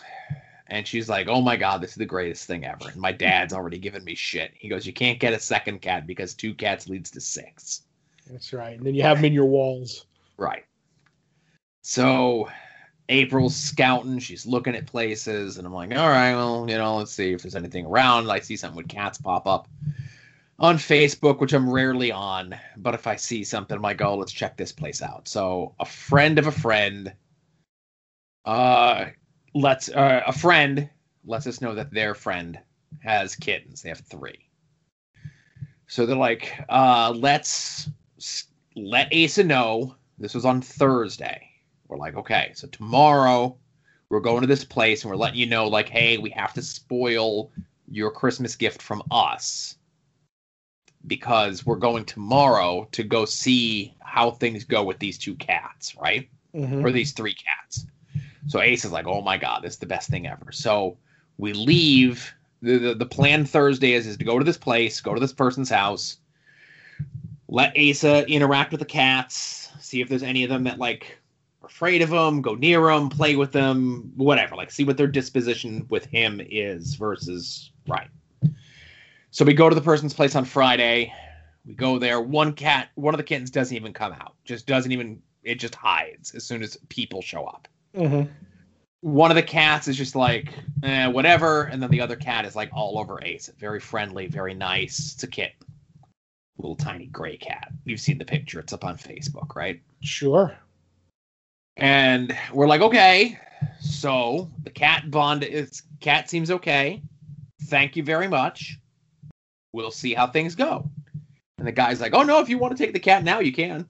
and 0.66 0.87
she's 0.87 1.09
like, 1.09 1.29
"Oh 1.29 1.40
my 1.40 1.57
god, 1.57 1.81
this 1.81 1.90
is 1.90 1.96
the 1.96 2.05
greatest 2.05 2.46
thing 2.46 2.64
ever." 2.64 2.88
And 2.88 2.96
my 2.96 3.12
dad's 3.12 3.52
already 3.52 3.79
given 3.79 4.02
me 4.02 4.16
shit. 4.16 4.52
He 4.55 4.68
goes, 4.68 4.85
"You 4.85 4.92
can't 4.92 5.20
get 5.20 5.33
a 5.33 5.38
second 5.38 5.83
cat 5.83 6.05
because 6.05 6.35
two 6.35 6.52
cats 6.52 6.88
leads 6.88 7.11
to 7.12 7.20
six. 7.20 7.83
That's 8.29 8.52
right. 8.52 8.76
And 8.76 8.85
then 8.85 8.96
you 8.96 9.02
have 9.02 9.18
them 9.18 9.26
in 9.26 9.33
your 9.33 9.46
walls. 9.46 10.07
Right. 10.37 10.64
So 11.88 12.49
April's 13.09 13.55
scouting. 13.55 14.18
She's 14.18 14.44
looking 14.44 14.75
at 14.75 14.87
places, 14.87 15.57
and 15.57 15.64
I'm 15.64 15.72
like, 15.72 15.96
"All 15.96 16.09
right, 16.09 16.35
well, 16.35 16.66
you 16.68 16.77
know, 16.77 16.96
let's 16.96 17.12
see 17.12 17.33
if 17.33 17.42
there's 17.42 17.55
anything 17.55 17.87
around." 17.87 18.29
I 18.29 18.40
see 18.40 18.57
something 18.57 18.77
with 18.77 18.88
cats 18.88 19.18
pop 19.18 19.46
up 19.46 19.68
on 20.59 20.79
Facebook, 20.79 21.38
which 21.38 21.53
I'm 21.53 21.70
rarely 21.70 22.11
on. 22.11 22.57
But 22.77 22.94
if 22.94 23.07
I 23.07 23.14
see 23.14 23.44
something, 23.44 23.77
I'm 23.77 23.83
like, 23.83 24.03
"Oh, 24.03 24.16
let's 24.16 24.33
check 24.33 24.57
this 24.57 24.72
place 24.72 25.01
out." 25.01 25.29
So 25.29 25.77
a 25.79 25.85
friend 25.85 26.40
of 26.40 26.49
a 26.49 26.53
friend 26.53 27.14
uh 28.44 29.07
lets 29.55 29.88
uh, 29.88 30.22
a 30.27 30.33
friend 30.33 30.90
lets 31.25 31.46
us 31.46 31.61
know 31.61 31.72
that 31.77 31.92
their 31.92 32.14
friend 32.16 32.59
has 32.99 33.37
kittens. 33.37 33.83
They 33.83 33.90
have 33.90 34.01
three. 34.01 34.49
So 35.87 36.05
they're 36.05 36.16
like, 36.16 36.53
uh, 36.68 37.14
let's 37.16 37.88
let 38.75 39.14
Asa 39.14 39.44
know. 39.44 39.94
This 40.18 40.35
was 40.35 40.44
on 40.44 40.61
Thursday. 40.61 41.53
We're 41.88 41.99
like, 41.99 42.16
okay, 42.16 42.53
so 42.55 42.66
tomorrow 42.68 43.57
we're 44.09 44.20
going 44.20 44.40
to 44.40 44.46
this 44.46 44.64
place 44.64 45.03
and 45.03 45.11
we're 45.11 45.16
letting 45.16 45.38
you 45.38 45.46
know, 45.46 45.68
like, 45.68 45.88
hey, 45.88 46.18
we 46.18 46.31
have 46.31 46.53
to 46.55 46.62
spoil 46.62 47.51
your 47.88 48.11
Christmas 48.11 48.57
gift 48.57 48.83
from 48.83 49.03
us 49.11 49.77
because 51.07 51.64
we're 51.64 51.77
going 51.77 52.05
tomorrow 52.05 52.88
to 52.92 53.03
go 53.05 53.25
see 53.25 53.94
how 54.01 54.31
things 54.31 54.64
go 54.64 54.83
with 54.83 54.99
these 54.99 55.18
two 55.18 55.35
cats, 55.37 55.96
right? 55.96 56.29
Mhm. 56.55 56.83
or 56.83 56.90
these 56.90 57.12
three 57.12 57.35
cats. 57.35 57.87
So 58.46 58.62
Ace 58.62 58.87
is 58.87 58.92
like, 58.92 59.07
"Oh 59.07 59.20
my 59.20 59.37
god, 59.37 59.62
this 59.62 59.75
is 59.75 59.79
the 59.79 59.87
best 59.87 60.09
thing 60.09 60.27
ever." 60.27 60.53
So 60.53 60.96
we 61.37 61.53
leave. 61.53 62.35
the 62.62 62.79
The, 62.79 62.94
the 62.94 63.07
plan 63.07 63.44
Thursday 63.44 63.92
is 63.92 64.07
is 64.07 64.16
to 64.16 64.25
go 64.25 64.38
to 64.38 64.44
this 64.44 64.57
place, 64.57 65.03
go 65.03 65.12
to 65.12 65.20
this 65.20 65.35
person's 65.35 65.68
house, 65.68 66.16
let 67.49 67.77
Asa 67.79 68.27
interact 68.27 68.72
with 68.72 68.81
the 68.81 68.87
cats, 68.87 69.70
see 69.81 70.01
if 70.01 70.09
there's 70.09 70.22
any 70.22 70.44
of 70.44 70.49
them 70.49 70.64
that 70.64 70.79
like 70.79 71.18
afraid 71.66 72.00
of 72.02 72.11
them, 72.11 72.40
go 72.40 72.55
near 72.55 72.87
them, 72.87 73.09
play 73.09 73.37
with 73.37 73.52
them, 73.52 74.12
whatever. 74.16 74.57
Like 74.57 74.70
see 74.70 74.85
what 74.85 74.96
their 74.96 75.07
disposition 75.07 75.87
with 75.90 76.07
him 76.07 76.40
is 76.48 76.94
versus 76.94 77.70
right. 77.87 78.09
So 79.31 79.44
we 79.44 79.52
go 79.52 79.68
to 79.68 79.74
the 79.74 79.83
person's 79.83 80.14
place 80.14 80.35
on 80.35 80.44
Friday. 80.44 81.12
We 81.66 81.74
go 81.74 81.98
there. 81.98 82.20
One 82.20 82.52
cat, 82.52 82.88
one 82.94 83.12
of 83.12 83.18
the 83.18 83.24
kittens 83.24 83.50
doesn't 83.50 83.76
even 83.76 83.92
come 83.92 84.12
out. 84.12 84.35
Just 84.44 84.66
doesn't 84.66 84.92
even. 84.92 85.20
It 85.42 85.57
just 85.57 85.74
hides 85.74 86.35
as 86.35 86.44
soon 86.44 86.62
as 86.62 86.76
people 86.88 87.22
show 87.22 87.44
up 87.44 87.68
Mhm. 87.94 88.29
one 89.00 89.31
of 89.31 89.37
the 89.37 89.42
cats 89.42 89.87
is 89.87 89.96
just 89.96 90.16
like 90.16 90.52
eh, 90.83 91.07
whatever, 91.07 91.64
and 91.64 91.81
then 91.83 91.90
the 91.90 92.00
other 92.00 92.16
cat 92.16 92.44
is 92.44 92.57
like 92.57 92.70
all 92.72 92.98
over 92.98 93.22
Ace. 93.22 93.50
Very 93.59 93.79
friendly, 93.81 94.26
very 94.26 94.55
nice. 94.55 95.12
It's 95.14 95.22
a 95.22 95.29
kitten, 95.29 95.57
little 96.59 96.74
tiny 96.76 97.07
gray 97.07 97.37
cat. 97.37 97.72
You've 97.85 98.00
seen 98.00 98.18
the 98.18 98.24
picture; 98.24 98.59
it's 98.59 98.72
up 98.72 98.85
on 98.85 98.96
Facebook, 98.96 99.55
right? 99.55 99.81
Sure. 100.00 100.57
And 101.77 102.37
we're 102.53 102.69
like, 102.69 102.81
okay, 102.81 103.39
so 103.81 104.51
the 104.65 104.71
cat 104.71 105.11
bond 105.11 105.45
is 105.45 105.83
cat 106.01 106.31
seems 106.31 106.51
okay. 106.51 107.03
Thank 107.65 107.97
you 107.97 108.03
very 108.03 108.29
much. 108.29 108.79
We'll 109.73 109.91
see 109.91 110.15
how 110.15 110.27
things 110.27 110.55
go. 110.55 110.89
And 111.59 111.67
the 111.67 111.73
guy's 111.73 112.01
like, 112.01 112.15
oh 112.15 112.23
no, 112.23 112.41
if 112.41 112.49
you 112.49 112.59
want 112.59 112.77
to 112.77 112.83
take 112.83 112.93
the 112.93 113.01
cat 113.01 113.25
now, 113.25 113.41
you 113.41 113.53
can. 113.53 113.87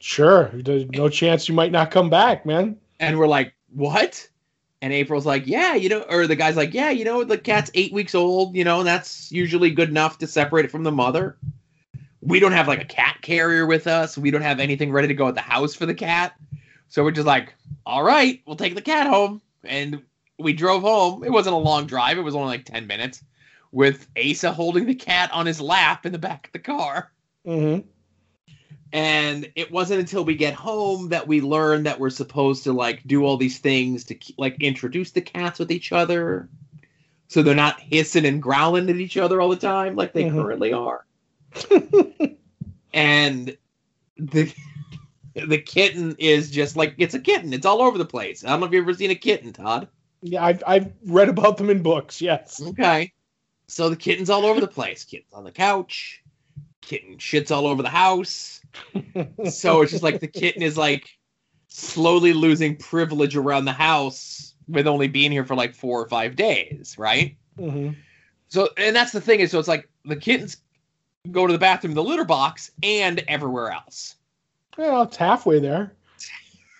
Sure. 0.00 0.50
There's 0.54 0.86
no 0.90 1.08
chance 1.08 1.48
you 1.48 1.54
might 1.54 1.72
not 1.72 1.90
come 1.90 2.10
back, 2.10 2.46
man. 2.46 2.78
And 3.00 3.18
we're 3.18 3.28
like, 3.28 3.54
what? 3.72 4.26
And 4.82 4.92
April's 4.92 5.26
like, 5.26 5.46
yeah, 5.46 5.74
you 5.74 5.88
know, 5.88 6.02
or 6.08 6.26
the 6.26 6.36
guy's 6.36 6.56
like, 6.56 6.72
yeah, 6.72 6.90
you 6.90 7.04
know, 7.04 7.22
the 7.22 7.36
cat's 7.36 7.70
eight 7.74 7.92
weeks 7.92 8.14
old, 8.14 8.56
you 8.56 8.64
know, 8.64 8.78
and 8.78 8.86
that's 8.86 9.30
usually 9.30 9.70
good 9.70 9.90
enough 9.90 10.18
to 10.18 10.26
separate 10.26 10.64
it 10.64 10.70
from 10.70 10.84
the 10.84 10.92
mother. 10.92 11.36
We 12.22 12.40
don't 12.40 12.52
have 12.52 12.68
like 12.68 12.80
a 12.80 12.86
cat 12.86 13.18
carrier 13.20 13.66
with 13.66 13.86
us. 13.86 14.16
We 14.16 14.30
don't 14.30 14.42
have 14.42 14.58
anything 14.58 14.90
ready 14.90 15.08
to 15.08 15.14
go 15.14 15.28
at 15.28 15.34
the 15.34 15.40
house 15.42 15.74
for 15.74 15.86
the 15.86 15.94
cat. 15.94 16.34
So 16.90 17.02
we're 17.02 17.12
just 17.12 17.26
like, 17.26 17.54
all 17.86 18.02
right, 18.02 18.42
we'll 18.46 18.56
take 18.56 18.74
the 18.74 18.82
cat 18.82 19.06
home. 19.06 19.40
And 19.64 20.02
we 20.38 20.52
drove 20.52 20.82
home. 20.82 21.24
It 21.24 21.30
wasn't 21.32 21.54
a 21.54 21.58
long 21.58 21.86
drive, 21.86 22.18
it 22.18 22.22
was 22.22 22.34
only 22.34 22.48
like 22.48 22.64
10 22.66 22.86
minutes 22.86 23.24
with 23.72 24.08
Asa 24.18 24.52
holding 24.52 24.86
the 24.86 24.94
cat 24.94 25.30
on 25.32 25.46
his 25.46 25.60
lap 25.60 26.04
in 26.04 26.12
the 26.12 26.18
back 26.18 26.48
of 26.48 26.52
the 26.52 26.58
car. 26.58 27.12
Mm-hmm. 27.46 27.86
And 28.92 29.48
it 29.54 29.70
wasn't 29.70 30.00
until 30.00 30.24
we 30.24 30.34
get 30.34 30.54
home 30.54 31.10
that 31.10 31.28
we 31.28 31.40
learn 31.40 31.84
that 31.84 32.00
we're 32.00 32.10
supposed 32.10 32.64
to 32.64 32.72
like 32.72 33.06
do 33.06 33.24
all 33.24 33.36
these 33.36 33.58
things 33.58 34.02
to 34.04 34.16
like 34.36 34.60
introduce 34.60 35.12
the 35.12 35.20
cats 35.20 35.60
with 35.60 35.70
each 35.70 35.92
other, 35.92 36.48
so 37.28 37.42
they're 37.42 37.54
not 37.54 37.78
hissing 37.78 38.26
and 38.26 38.42
growling 38.42 38.90
at 38.90 38.96
each 38.96 39.16
other 39.16 39.40
all 39.40 39.48
the 39.48 39.54
time 39.54 39.94
like 39.94 40.12
they 40.12 40.24
Mhm. 40.24 40.32
currently 40.42 40.72
are. 40.72 41.06
and 42.92 43.56
the 44.16 44.52
the 45.34 45.58
kitten 45.58 46.16
is 46.18 46.50
just 46.50 46.76
like 46.76 46.94
it's 46.98 47.14
a 47.14 47.20
kitten. 47.20 47.52
It's 47.52 47.66
all 47.66 47.82
over 47.82 47.98
the 47.98 48.04
place. 48.04 48.44
I 48.44 48.48
don't 48.50 48.60
know 48.60 48.66
if 48.66 48.72
you've 48.72 48.84
ever 48.84 48.94
seen 48.94 49.10
a 49.10 49.14
kitten, 49.14 49.52
Todd. 49.52 49.88
Yeah, 50.22 50.44
I've 50.44 50.62
I've 50.66 50.92
read 51.06 51.28
about 51.28 51.56
them 51.56 51.70
in 51.70 51.82
books. 51.82 52.20
Yes. 52.20 52.60
Okay. 52.60 53.12
So 53.68 53.88
the 53.88 53.96
kitten's 53.96 54.30
all 54.30 54.44
over 54.44 54.60
the 54.60 54.66
place. 54.68 55.04
Kitten's 55.04 55.32
on 55.32 55.44
the 55.44 55.52
couch. 55.52 56.22
Kitten 56.80 57.18
shits 57.18 57.50
all 57.50 57.66
over 57.66 57.82
the 57.82 57.88
house. 57.88 58.60
so 59.48 59.82
it's 59.82 59.92
just 59.92 60.02
like 60.02 60.20
the 60.20 60.26
kitten 60.26 60.62
is 60.62 60.76
like 60.76 61.08
slowly 61.68 62.32
losing 62.32 62.76
privilege 62.76 63.36
around 63.36 63.64
the 63.64 63.72
house 63.72 64.54
with 64.68 64.86
only 64.86 65.08
being 65.08 65.30
here 65.30 65.44
for 65.44 65.54
like 65.54 65.74
four 65.74 66.00
or 66.00 66.08
five 66.08 66.36
days, 66.36 66.96
right? 66.98 67.36
hmm 67.56 67.90
So 68.48 68.68
and 68.76 68.94
that's 68.94 69.12
the 69.12 69.20
thing 69.20 69.40
is 69.40 69.52
so 69.52 69.58
it's 69.58 69.68
like 69.68 69.88
the 70.04 70.16
kittens 70.16 70.56
go 71.30 71.46
to 71.46 71.52
the 71.52 71.58
bathroom 71.58 71.94
the 71.94 72.02
litter 72.02 72.24
box 72.24 72.72
and 72.82 73.22
everywhere 73.28 73.70
else. 73.70 74.16
Well, 74.78 75.02
it's 75.02 75.16
halfway 75.16 75.58
there. 75.60 75.92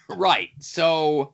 Right. 0.09 0.51
So 0.59 1.33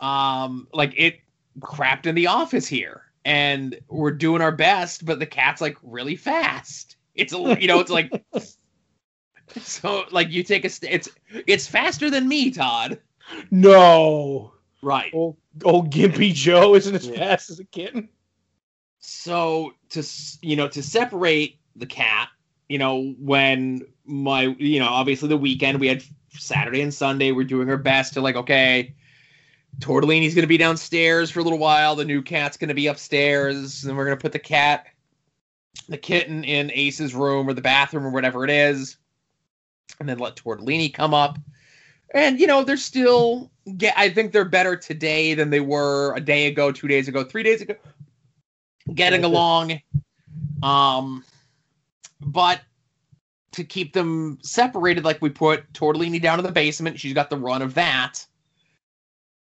um 0.00 0.68
like 0.72 0.94
it 0.96 1.20
crapped 1.60 2.06
in 2.06 2.14
the 2.14 2.28
office 2.28 2.68
here 2.68 3.02
and 3.24 3.76
we're 3.88 4.12
doing 4.12 4.40
our 4.40 4.52
best 4.52 5.04
but 5.04 5.18
the 5.18 5.26
cat's 5.26 5.60
like 5.60 5.76
really 5.82 6.16
fast. 6.16 6.96
It's 7.14 7.32
a 7.32 7.56
you 7.60 7.66
know 7.68 7.80
it's 7.80 7.90
like 7.90 8.10
so 9.62 10.04
like 10.10 10.30
you 10.30 10.42
take 10.42 10.64
a 10.64 10.68
st- 10.68 10.92
it's 10.92 11.08
it's 11.46 11.66
faster 11.66 12.10
than 12.10 12.28
me, 12.28 12.50
Todd. 12.50 12.98
No. 13.50 14.52
Right. 14.82 15.12
Old 15.12 15.36
old 15.64 15.92
Gimpy 15.92 16.32
Joe 16.32 16.74
isn't 16.74 16.94
as 16.94 17.06
Yeah. 17.08 17.16
fast 17.18 17.50
as 17.50 17.58
a 17.58 17.64
kitten. 17.64 18.08
so 19.00 19.72
to 19.90 20.02
you 20.42 20.54
know 20.56 20.68
to 20.68 20.82
separate 20.82 21.58
the 21.76 21.86
cat 21.86 22.28
you 22.68 22.78
know 22.78 23.14
when 23.18 23.82
my 24.04 24.42
you 24.58 24.78
know 24.78 24.88
obviously 24.88 25.28
the 25.28 25.36
weekend 25.36 25.80
we 25.80 25.88
had 25.88 26.02
saturday 26.30 26.80
and 26.80 26.92
sunday 26.92 27.32
we're 27.32 27.44
doing 27.44 27.68
our 27.68 27.76
best 27.76 28.14
to 28.14 28.20
like 28.20 28.36
okay 28.36 28.94
tortellini's 29.78 30.34
gonna 30.34 30.46
be 30.46 30.56
downstairs 30.56 31.30
for 31.30 31.40
a 31.40 31.42
little 31.42 31.58
while 31.58 31.94
the 31.94 32.04
new 32.04 32.22
cat's 32.22 32.56
gonna 32.56 32.74
be 32.74 32.86
upstairs 32.86 33.84
and 33.84 33.96
we're 33.96 34.04
gonna 34.04 34.16
put 34.16 34.32
the 34.32 34.38
cat 34.38 34.86
the 35.88 35.98
kitten 35.98 36.44
in 36.44 36.70
ace's 36.74 37.14
room 37.14 37.48
or 37.48 37.54
the 37.54 37.60
bathroom 37.60 38.06
or 38.06 38.10
whatever 38.10 38.44
it 38.44 38.50
is 38.50 38.96
and 40.00 40.08
then 40.08 40.18
let 40.18 40.36
tortellini 40.36 40.92
come 40.92 41.14
up. 41.14 41.38
And 42.14 42.40
you 42.40 42.46
know 42.46 42.64
they're 42.64 42.78
still 42.78 43.50
get 43.76 43.92
i 43.98 44.08
think 44.08 44.32
they're 44.32 44.46
better 44.46 44.76
today 44.76 45.34
than 45.34 45.50
they 45.50 45.60
were 45.60 46.14
a 46.16 46.20
day 46.20 46.46
ago 46.46 46.72
two 46.72 46.88
days 46.88 47.06
ago 47.06 47.22
three 47.22 47.42
days 47.42 47.60
ago 47.60 47.74
getting 48.94 49.24
along. 49.24 49.80
Um 50.62 51.22
but 52.20 52.60
to 53.52 53.64
keep 53.64 53.92
them 53.92 54.38
separated 54.42 55.04
like 55.04 55.22
we 55.22 55.30
put 55.30 55.70
tortellini 55.72 56.20
down 56.20 56.38
in 56.38 56.44
the 56.44 56.52
basement 56.52 56.98
she's 57.00 57.14
got 57.14 57.30
the 57.30 57.36
run 57.36 57.62
of 57.62 57.74
that 57.74 58.24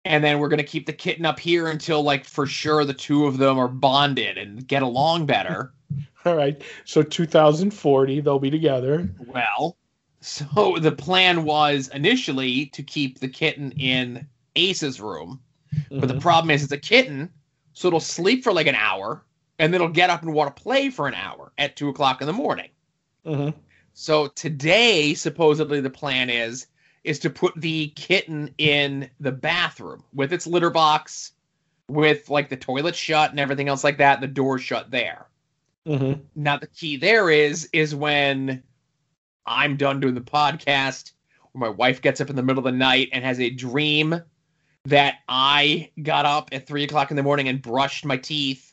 and 0.05 0.23
then 0.23 0.39
we're 0.39 0.49
going 0.49 0.57
to 0.57 0.63
keep 0.63 0.86
the 0.88 0.93
kitten 0.93 1.25
up 1.25 1.39
here 1.39 1.67
until 1.67 2.01
like 2.01 2.25
for 2.25 2.47
sure 2.47 2.84
the 2.86 2.93
two 2.93 3.25
of 3.27 3.38
them 3.38 3.60
are 3.60 3.67
bonded 3.67 4.38
and 4.38 4.67
get 4.67 4.81
along 4.84 5.25
better 5.25 5.73
All 6.25 6.36
right. 6.36 6.62
So 6.86 7.01
2040, 7.01 8.21
they'll 8.21 8.38
be 8.38 8.51
together. 8.51 9.10
well 9.17 9.77
so 10.21 10.77
the 10.79 10.91
plan 10.91 11.43
was 11.45 11.88
initially 11.95 12.67
to 12.67 12.84
keep 12.84 13.19
the 13.19 13.27
kitten 13.27 13.71
in 13.73 14.27
ace's 14.55 15.01
room 15.01 15.39
But 15.89 16.07
the 16.07 16.13
Mhm. 16.13 16.21
problem 16.21 16.51
is 16.51 16.62
it's 16.63 16.71
a 16.71 16.77
kitten, 16.77 17.31
so 17.73 17.88
it'll 17.88 17.99
sleep 17.99 18.43
for 18.43 18.53
like 18.53 18.67
an 18.67 18.75
hour 18.75 19.25
and 19.62 19.71
then 19.71 19.80
it'll 19.80 19.93
get 19.93 20.10
up 20.10 20.24
and 20.24 20.34
want 20.34 20.54
to 20.54 20.62
play 20.62 20.89
for 20.89 21.08
an 21.08 21.13
hour 21.13 21.52
at 21.60 21.76
two 21.76 21.88
o'clock 21.88 22.19
in 22.19 22.26
the 22.26 22.34
morning. 22.34 22.69
Mm-hmm. 23.26 23.56
So 23.93 24.28
today, 24.28 25.13
supposedly 25.13 25.80
the 25.80 25.89
plan 25.89 26.32
is 26.32 26.65
is 27.04 27.19
to 27.19 27.30
put 27.30 27.54
the 27.56 27.89
kitten 27.89 28.54
in 28.58 29.10
the 29.19 29.32
bathroom 29.32 30.04
with 30.13 30.34
its 30.34 30.47
litter 30.47 30.71
box, 30.71 31.34
with 31.88 32.28
like 32.30 32.50
the 32.50 32.58
toilet 32.58 32.95
shut 32.95 33.30
and 33.30 33.39
everything 33.39 33.67
else 33.67 33.84
like 33.84 34.00
that, 34.00 34.15
and 34.15 34.24
the 34.24 34.34
door 34.34 34.58
shut 34.58 34.89
there. 34.89 35.28
Mm-hmm. 35.86 36.21
Now 36.36 36.58
the 36.58 36.67
key 36.67 36.97
there 36.97 37.30
is 37.30 37.69
is 37.71 37.93
when 37.93 38.63
I'm 39.45 39.78
done 39.78 40.00
doing 40.00 40.15
the 40.15 40.21
podcast, 40.21 41.12
or 41.54 41.60
my 41.60 41.69
wife 41.69 42.02
gets 42.02 42.19
up 42.19 42.32
in 42.32 42.36
the 42.36 42.43
middle 42.43 42.65
of 42.65 42.71
the 42.71 42.78
night 42.78 43.10
and 43.13 43.24
has 43.24 43.39
a 43.39 43.52
dream 43.52 44.24
that 44.86 45.17
I 45.30 45.91
got 46.02 46.26
up 46.26 46.50
at 46.52 46.65
three 46.65 46.84
o'clock 46.84 47.12
in 47.12 47.17
the 47.17 47.24
morning 47.24 47.47
and 47.47 47.62
brushed 47.62 48.06
my 48.06 48.17
teeth, 48.17 48.70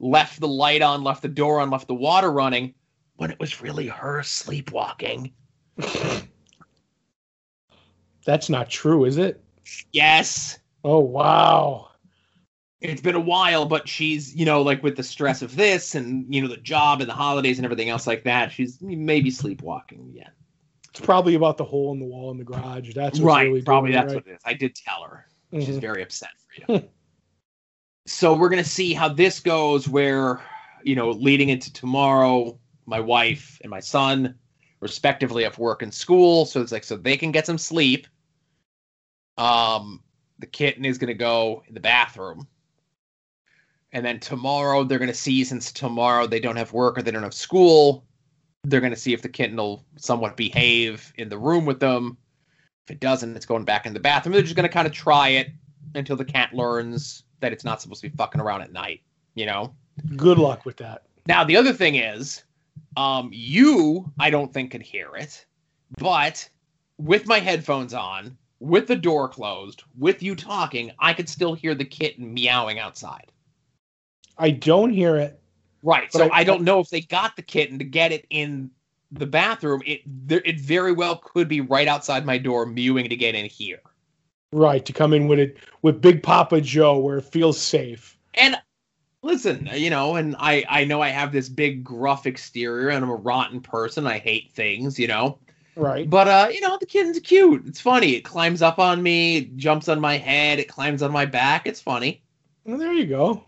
left 0.00 0.40
the 0.40 0.48
light 0.48 0.82
on, 0.82 1.02
left 1.04 1.22
the 1.22 1.28
door 1.28 1.60
on, 1.60 1.70
left 1.70 1.88
the 1.88 1.94
water 1.94 2.30
running, 2.30 2.74
when 3.16 3.30
it 3.30 3.38
was 3.40 3.60
really 3.60 3.88
her 3.88 4.22
sleepwalking. 4.22 5.32
That's 8.24 8.48
not 8.48 8.68
true, 8.70 9.04
is 9.04 9.16
it? 9.16 9.42
Yes. 9.92 10.58
Oh 10.84 11.00
wow. 11.00 11.88
It's 12.80 13.00
been 13.00 13.16
a 13.16 13.20
while, 13.20 13.66
but 13.66 13.88
she's, 13.88 14.34
you 14.36 14.44
know, 14.44 14.62
like 14.62 14.82
with 14.84 14.96
the 14.96 15.02
stress 15.02 15.42
of 15.42 15.56
this 15.56 15.96
and, 15.96 16.32
you 16.32 16.40
know, 16.40 16.46
the 16.48 16.58
job 16.58 17.00
and 17.00 17.10
the 17.10 17.14
holidays 17.14 17.58
and 17.58 17.64
everything 17.64 17.88
else 17.88 18.06
like 18.06 18.22
that, 18.24 18.52
she's 18.52 18.80
maybe 18.80 19.30
sleepwalking 19.32 20.10
again. 20.10 20.30
It's 20.90 21.00
probably 21.00 21.34
about 21.34 21.56
the 21.56 21.64
hole 21.64 21.92
in 21.92 21.98
the 21.98 22.04
wall 22.04 22.30
in 22.30 22.38
the 22.38 22.44
garage. 22.44 22.94
That's 22.94 23.18
right. 23.18 23.48
really 23.48 23.62
probably 23.62 23.90
doing 23.90 24.00
that's 24.00 24.14
right? 24.14 24.24
what 24.24 24.32
it 24.32 24.36
is. 24.36 24.40
I 24.44 24.54
did 24.54 24.76
tell 24.76 25.02
her. 25.02 25.26
She's 25.52 25.76
Mhm. 25.78 25.80
very 25.80 26.02
upset 26.02 26.30
for 26.38 26.72
you. 26.72 26.88
so 28.08 28.34
we're 28.34 28.48
gonna 28.48 28.64
see 28.64 28.94
how 28.94 29.08
this 29.08 29.40
goes. 29.40 29.88
Where 29.88 30.40
you 30.82 30.94
know, 30.94 31.10
leading 31.10 31.48
into 31.48 31.72
tomorrow, 31.72 32.58
my 32.86 33.00
wife 33.00 33.58
and 33.62 33.70
my 33.70 33.80
son, 33.80 34.34
respectively, 34.80 35.44
have 35.44 35.58
work 35.58 35.82
and 35.82 35.92
school, 35.92 36.46
so 36.46 36.60
it's 36.60 36.72
like 36.72 36.84
so 36.84 36.96
they 36.96 37.16
can 37.16 37.32
get 37.32 37.46
some 37.46 37.58
sleep. 37.58 38.06
Um, 39.36 40.02
the 40.38 40.46
kitten 40.46 40.84
is 40.84 40.98
gonna 40.98 41.14
go 41.14 41.62
in 41.68 41.74
the 41.74 41.80
bathroom, 41.80 42.48
and 43.92 44.04
then 44.04 44.20
tomorrow 44.20 44.84
they're 44.84 44.98
gonna 44.98 45.14
see 45.14 45.44
since 45.44 45.72
tomorrow 45.72 46.26
they 46.26 46.40
don't 46.40 46.56
have 46.56 46.72
work 46.72 46.98
or 46.98 47.02
they 47.02 47.10
don't 47.10 47.22
have 47.22 47.34
school. 47.34 48.04
They're 48.64 48.80
gonna 48.80 48.96
see 48.96 49.12
if 49.12 49.22
the 49.22 49.28
kitten 49.28 49.56
will 49.56 49.84
somewhat 49.96 50.36
behave 50.36 51.12
in 51.16 51.28
the 51.28 51.38
room 51.38 51.66
with 51.66 51.80
them. 51.80 52.16
If 52.88 52.92
it 52.92 53.00
doesn't, 53.00 53.36
it's 53.36 53.44
going 53.44 53.66
back 53.66 53.84
in 53.84 53.92
the 53.92 54.00
bathroom. 54.00 54.32
They're 54.32 54.40
just 54.40 54.56
going 54.56 54.66
to 54.66 54.72
kind 54.72 54.86
of 54.86 54.94
try 54.94 55.28
it 55.28 55.48
until 55.94 56.16
the 56.16 56.24
cat 56.24 56.54
learns 56.54 57.24
that 57.40 57.52
it's 57.52 57.64
not 57.64 57.80
supposed 57.80 58.02
to 58.02 58.08
be 58.08 58.16
fucking 58.16 58.40
around 58.40 58.62
at 58.62 58.72
night, 58.72 59.02
you 59.34 59.46
know? 59.46 59.74
Good 60.16 60.38
luck 60.38 60.64
with 60.64 60.76
that. 60.78 61.02
Now, 61.26 61.44
the 61.44 61.56
other 61.56 61.72
thing 61.72 61.96
is, 61.96 62.44
um, 62.96 63.30
you, 63.32 64.10
I 64.18 64.30
don't 64.30 64.52
think, 64.52 64.70
could 64.70 64.82
hear 64.82 65.14
it, 65.16 65.44
but 65.98 66.48
with 66.98 67.26
my 67.26 67.38
headphones 67.38 67.94
on, 67.94 68.36
with 68.60 68.88
the 68.88 68.96
door 68.96 69.28
closed, 69.28 69.82
with 69.96 70.22
you 70.22 70.34
talking, 70.34 70.90
I 70.98 71.12
could 71.12 71.28
still 71.28 71.54
hear 71.54 71.74
the 71.74 71.84
kitten 71.84 72.34
meowing 72.34 72.78
outside. 72.78 73.30
I 74.36 74.50
don't 74.50 74.90
hear 74.90 75.16
it. 75.16 75.40
Right. 75.82 76.12
So 76.12 76.24
I- 76.24 76.38
I, 76.38 76.44
don't 76.44 76.62
know 76.62 76.80
if 76.80 76.90
they 76.90 77.02
got 77.02 77.36
the 77.36 77.42
kitten 77.42 77.78
to 77.78 77.84
get 77.84 78.12
it 78.12 78.26
in 78.30 78.70
the 79.12 79.26
bathroom. 79.26 79.82
It 79.86 80.02
there, 80.06 80.42
it 80.44 80.60
very 80.60 80.92
well 80.92 81.16
could 81.16 81.48
be 81.48 81.60
right 81.60 81.88
outside 81.88 82.26
my 82.26 82.38
door 82.38 82.66
mewing 82.66 83.08
to 83.08 83.16
get 83.16 83.34
in 83.34 83.46
here. 83.46 83.80
Right 84.52 84.84
to 84.86 84.92
come 84.92 85.12
in 85.12 85.28
with 85.28 85.38
it 85.38 85.58
with 85.82 86.00
Big 86.00 86.22
Papa 86.22 86.60
Joe, 86.60 86.98
where 86.98 87.18
it 87.18 87.24
feels 87.24 87.60
safe. 87.60 88.16
And 88.34 88.56
listen, 89.22 89.68
you 89.74 89.90
know, 89.90 90.16
and 90.16 90.36
I 90.38 90.64
I 90.68 90.84
know 90.84 91.02
I 91.02 91.08
have 91.08 91.32
this 91.32 91.48
big 91.48 91.84
gruff 91.84 92.26
exterior 92.26 92.88
and 92.88 93.04
I'm 93.04 93.10
a 93.10 93.14
rotten 93.14 93.60
person. 93.60 94.06
I 94.06 94.18
hate 94.18 94.50
things, 94.52 94.98
you 94.98 95.06
know. 95.06 95.38
Right. 95.76 96.08
But 96.08 96.28
uh, 96.28 96.48
you 96.52 96.60
know, 96.60 96.78
the 96.78 96.86
kitten's 96.86 97.20
cute. 97.20 97.66
It's 97.66 97.80
funny. 97.80 98.14
It 98.14 98.22
climbs 98.22 98.62
up 98.62 98.78
on 98.78 99.02
me, 99.02 99.36
it 99.36 99.56
jumps 99.56 99.88
on 99.88 100.00
my 100.00 100.16
head, 100.16 100.58
it 100.58 100.68
climbs 100.68 101.02
on 101.02 101.12
my 101.12 101.26
back. 101.26 101.66
It's 101.66 101.80
funny. 101.80 102.22
Well, 102.64 102.78
there 102.78 102.92
you 102.92 103.06
go. 103.06 103.44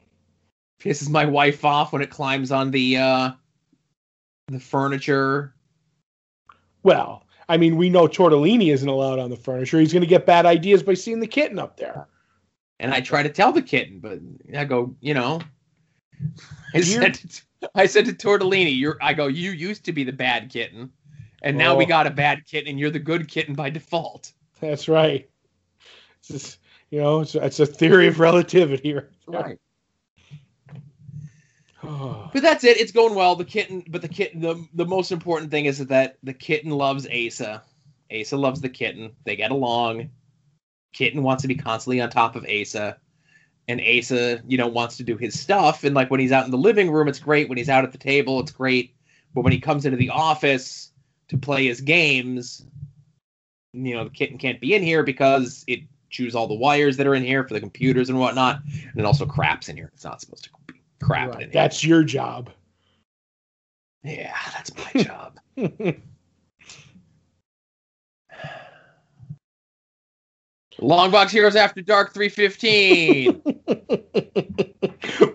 Pisses 0.81 1.11
my 1.11 1.25
wife 1.25 1.65
off 1.65 1.93
when 1.93 2.03
it 2.03 2.11
climbs 2.11 2.53
on 2.53 2.71
the 2.71 2.99
uh 2.99 3.31
the 4.49 4.61
furniture. 4.61 5.55
Well, 6.83 7.25
I 7.51 7.57
mean, 7.57 7.77
we 7.77 7.91
know 7.91 8.07
Tortellini 8.07 8.73
isn't 8.73 8.89
allowed 8.89 9.19
on 9.19 9.29
the 9.29 9.37
furniture. 9.37 9.81
He's 9.81 9.93
going 9.93 10.03
to 10.03 10.07
get 10.07 10.25
bad 10.25 10.47
ideas 10.47 10.85
by 10.85 10.95
seeing 10.95 11.19
the 11.19 11.27
kitten 11.27 11.59
up 11.59 11.77
there. 11.77 12.07
And 12.79 12.95
I 12.95 13.01
try 13.01 13.25
to 13.25 13.29
tell 13.29 13.51
the 13.51 13.61
kitten, 13.61 13.99
but 13.99 14.21
I 14.57 14.65
go, 14.65 14.95
you 15.01 15.15
know, 15.15 15.41
I 16.73 16.81
said, 16.83 17.15
to, 17.15 17.71
I 17.75 17.87
said 17.87 18.05
to 18.07 18.13
Tortellini, 18.13 18.79
"You're," 18.79 18.99
I 19.03 19.15
go, 19.15 19.27
"You 19.27 19.51
used 19.51 19.85
to 19.87 19.93
be 19.93 20.05
the 20.05 20.13
bad 20.13 20.49
kitten, 20.49 20.93
and 21.43 21.59
now 21.59 21.75
we 21.75 21.85
Oh. 21.85 21.89
got 21.89 22.07
a 22.07 22.11
bad 22.11 22.47
kitten, 22.47 22.71
and 22.71 22.79
you're 22.79 22.91
the 22.91 23.01
good 23.01 23.27
kitten 23.27 23.55
by 23.55 23.69
default." 23.69 24.33
That's 24.61 24.89
right. 24.89 25.29
It's 26.21 26.29
just, 26.29 26.59
you 26.91 27.01
know, 27.01 27.21
it's, 27.21 27.35
it's 27.35 27.59
a 27.59 27.67
theory 27.67 28.07
of 28.07 28.21
relativity. 28.21 28.95
Right. 28.95 29.05
Oh, 29.59 29.70
But 32.33 32.43
that's 32.43 32.65
it. 32.65 32.79
It's 32.79 32.93
going 32.93 33.15
well. 33.15 33.35
The 33.35 33.45
kitten, 33.45 33.85
but 33.89 34.03
the 34.03 34.09
kitten, 34.09 34.41
the 34.41 34.65
the 34.75 34.87
most 34.87 35.11
important 35.13 35.51
thing 35.51 35.65
is 35.65 35.79
that 35.79 36.19
the 36.23 36.33
kitten 36.33 36.71
loves 36.71 37.07
Asa. 37.09 37.63
Asa 38.13 38.37
loves 38.37 38.61
the 38.61 38.69
kitten. 38.69 39.13
They 39.25 39.37
get 39.37 39.51
along. 39.51 40.11
Kitten 40.93 41.23
wants 41.23 41.43
to 41.43 41.49
be 41.49 41.55
constantly 41.55 42.01
on 42.01 42.11
top 42.11 42.37
of 42.37 42.45
Asa. 42.45 42.99
And 43.69 43.81
Asa, 43.81 44.43
you 44.47 44.59
know, 44.59 44.67
wants 44.69 44.97
to 44.99 45.05
do 45.05 45.17
his 45.17 45.39
stuff. 45.39 45.85
And 45.85 45.95
like 45.95 46.11
when 46.11 46.21
he's 46.21 46.33
out 46.33 46.45
in 46.45 46.51
the 46.51 46.59
living 46.59 46.91
room, 46.91 47.09
it's 47.09 47.21
great. 47.21 47.49
When 47.49 47.59
he's 47.59 47.69
out 47.69 47.85
at 47.85 47.93
the 47.93 47.99
table, 47.99 48.41
it's 48.41 48.53
great. 48.53 48.95
But 49.35 49.43
when 49.43 49.53
he 49.53 49.61
comes 49.61 49.85
into 49.85 49.97
the 49.97 50.11
office 50.11 50.91
to 51.29 51.39
play 51.39 51.67
his 51.67 51.81
games, 51.81 52.65
you 53.73 53.95
know, 53.95 54.05
the 54.05 54.11
kitten 54.11 54.39
can't 54.39 54.61
be 54.61 54.75
in 54.75 54.83
here 54.83 55.05
because 55.05 55.65
it 55.69 55.81
chews 56.11 56.35
all 56.35 56.49
the 56.49 56.55
wires 56.55 56.97
that 56.97 57.07
are 57.07 57.15
in 57.15 57.23
here 57.23 57.47
for 57.47 57.55
the 57.55 57.61
computers 57.61 58.09
and 58.11 58.19
whatnot. 58.19 58.61
And 58.65 58.99
it 58.99 59.05
also 59.05 59.27
craps 59.27 59.69
in 59.69 59.77
here. 59.77 59.91
It's 59.95 60.05
not 60.05 60.21
supposed 60.21 60.45
to 60.45 60.51
be 60.67 60.80
crap 61.03 61.35
right. 61.35 61.53
That's 61.53 61.85
your 61.85 62.05
job. 62.05 62.51
Yeah, 64.03 64.37
that's 64.53 64.73
my 64.77 65.03
job. 65.03 65.41
Longbox 70.81 71.31
Heroes 71.31 71.57
After 71.57 71.83
Dark 71.83 72.15
315. 72.15 73.43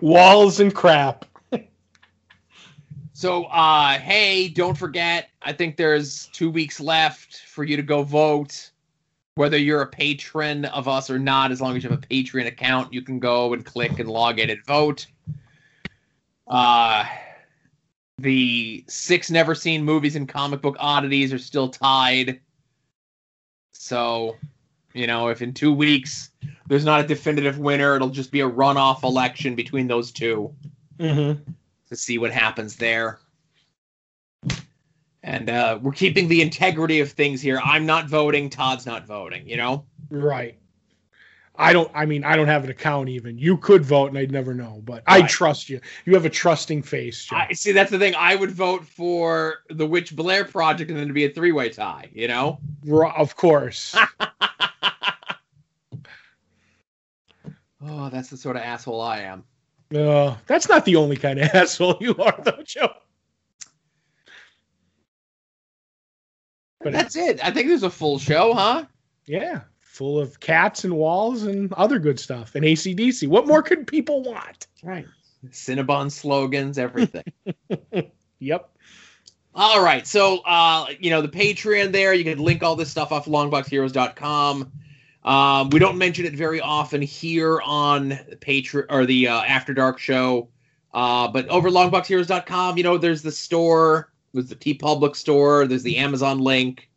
Walls 0.00 0.60
and 0.60 0.74
crap. 0.74 1.24
so, 3.12 3.44
uh, 3.44 3.98
hey, 3.98 4.48
don't 4.48 4.76
forget, 4.76 5.28
I 5.42 5.52
think 5.52 5.76
there's 5.76 6.26
two 6.32 6.50
weeks 6.50 6.80
left 6.80 7.42
for 7.46 7.62
you 7.64 7.76
to 7.76 7.82
go 7.82 8.02
vote. 8.02 8.70
Whether 9.36 9.58
you're 9.58 9.82
a 9.82 9.86
patron 9.86 10.64
of 10.64 10.88
us 10.88 11.10
or 11.10 11.18
not, 11.18 11.52
as 11.52 11.60
long 11.60 11.76
as 11.76 11.84
you 11.84 11.90
have 11.90 11.98
a 12.02 12.06
Patreon 12.06 12.46
account, 12.46 12.92
you 12.92 13.02
can 13.02 13.18
go 13.18 13.52
and 13.52 13.64
click 13.64 13.98
and 13.98 14.08
log 14.08 14.38
in 14.40 14.48
and 14.48 14.64
vote. 14.64 15.06
Uh, 16.46 17.04
the 18.18 18.84
six 18.88 19.30
never 19.30 19.54
seen 19.54 19.84
movies 19.84 20.16
and 20.16 20.28
comic 20.28 20.62
book 20.62 20.76
oddities 20.78 21.32
are 21.32 21.38
still 21.38 21.68
tied. 21.68 22.40
So, 23.74 24.36
you 24.94 25.06
know, 25.06 25.28
if 25.28 25.42
in 25.42 25.52
two 25.52 25.72
weeks 25.72 26.30
there's 26.66 26.84
not 26.84 27.00
a 27.00 27.06
definitive 27.06 27.58
winner, 27.58 27.94
it'll 27.96 28.08
just 28.08 28.30
be 28.30 28.40
a 28.40 28.48
runoff 28.50 29.02
election 29.02 29.54
between 29.54 29.86
those 29.86 30.10
two 30.12 30.54
Mm-hmm. 30.98 31.42
to 31.90 31.96
see 31.96 32.16
what 32.16 32.30
happens 32.30 32.76
there. 32.76 33.18
And 35.22 35.50
uh, 35.50 35.78
we're 35.82 35.92
keeping 35.92 36.26
the 36.28 36.40
integrity 36.40 37.00
of 37.00 37.10
things 37.12 37.42
here. 37.42 37.60
I'm 37.62 37.84
not 37.84 38.08
voting. 38.08 38.48
Todd's 38.48 38.86
not 38.86 39.06
voting. 39.06 39.46
You 39.46 39.58
know. 39.58 39.84
Right. 40.08 40.56
I 41.58 41.72
don't. 41.72 41.90
I 41.94 42.06
mean, 42.06 42.24
I 42.24 42.36
don't 42.36 42.48
have 42.48 42.64
an 42.64 42.70
account 42.70 43.08
even. 43.08 43.38
You 43.38 43.56
could 43.56 43.84
vote, 43.84 44.06
and 44.08 44.18
I'd 44.18 44.30
never 44.30 44.54
know. 44.54 44.82
But 44.84 45.02
I 45.06 45.22
trust 45.22 45.68
you. 45.68 45.80
You 46.04 46.14
have 46.14 46.24
a 46.24 46.30
trusting 46.30 46.82
face, 46.82 47.24
Joe. 47.24 47.36
I 47.36 47.52
see. 47.52 47.72
That's 47.72 47.90
the 47.90 47.98
thing. 47.98 48.14
I 48.16 48.36
would 48.36 48.50
vote 48.50 48.84
for 48.84 49.58
the 49.68 49.86
Witch 49.86 50.14
Blair 50.14 50.44
project, 50.44 50.90
and 50.90 50.98
then 50.98 51.08
to 51.08 51.14
be 51.14 51.24
a 51.24 51.30
three-way 51.30 51.70
tie. 51.70 52.10
You 52.12 52.28
know. 52.28 52.58
Of 53.16 53.36
course. 53.36 53.96
Oh, 57.88 58.08
that's 58.08 58.30
the 58.30 58.36
sort 58.36 58.56
of 58.56 58.62
asshole 58.62 59.00
I 59.00 59.20
am. 59.20 59.44
Uh, 59.94 60.36
that's 60.46 60.68
not 60.68 60.84
the 60.84 60.96
only 60.96 61.16
kind 61.16 61.38
of 61.38 61.48
asshole 61.54 61.98
you 62.00 62.16
are, 62.16 62.38
though, 62.42 62.62
Joe. 62.64 62.92
But 66.80 66.92
That's 66.92 67.16
it. 67.16 67.44
I 67.44 67.50
think 67.50 67.68
there's 67.68 67.82
a 67.82 67.90
full 67.90 68.18
show, 68.18 68.52
huh? 68.52 68.84
yeah, 69.26 69.62
full 69.96 70.18
of 70.18 70.38
cats 70.40 70.84
and 70.84 70.94
walls 70.94 71.44
and 71.44 71.72
other 71.72 71.98
good 71.98 72.20
stuff 72.20 72.54
and 72.54 72.64
ACDC. 72.64 73.26
What 73.28 73.46
more 73.46 73.62
could 73.62 73.86
people 73.86 74.22
want? 74.22 74.66
Right. 74.82 75.06
Cinnabon 75.48 76.12
slogans, 76.12 76.78
everything. 76.78 77.24
Yep. 78.38 78.70
All 79.54 79.82
right. 79.82 80.06
So, 80.06 80.40
uh, 80.44 80.88
you 81.00 81.08
know, 81.08 81.22
the 81.22 81.28
Patreon 81.28 81.90
there, 81.90 82.12
you 82.12 82.22
can 82.22 82.38
link 82.38 82.62
all 82.62 82.76
this 82.76 82.90
stuff 82.90 83.12
off 83.12 83.24
longboxheroes.com. 83.24 84.72
Um, 85.24 85.70
we 85.70 85.78
don't 85.78 85.96
mention 85.96 86.26
it 86.26 86.34
very 86.34 86.60
often 86.60 87.00
here 87.00 87.62
on 87.62 88.10
the 88.10 88.36
Patreon 88.38 88.84
or 88.90 89.06
the 89.06 89.28
uh, 89.28 89.40
After 89.42 89.72
Dark 89.72 89.98
show. 89.98 90.48
Uh, 90.92 91.28
but 91.28 91.48
over 91.48 91.70
longboxheroes.com, 91.70 92.76
you 92.76 92.82
know, 92.82 92.98
there's 92.98 93.22
the 93.22 93.32
store, 93.32 94.12
there's 94.34 94.48
the 94.48 94.56
TeePublic 94.56 95.16
store, 95.16 95.66
there's 95.66 95.82
the 95.82 95.96
Amazon 95.96 96.38
link. 96.38 96.90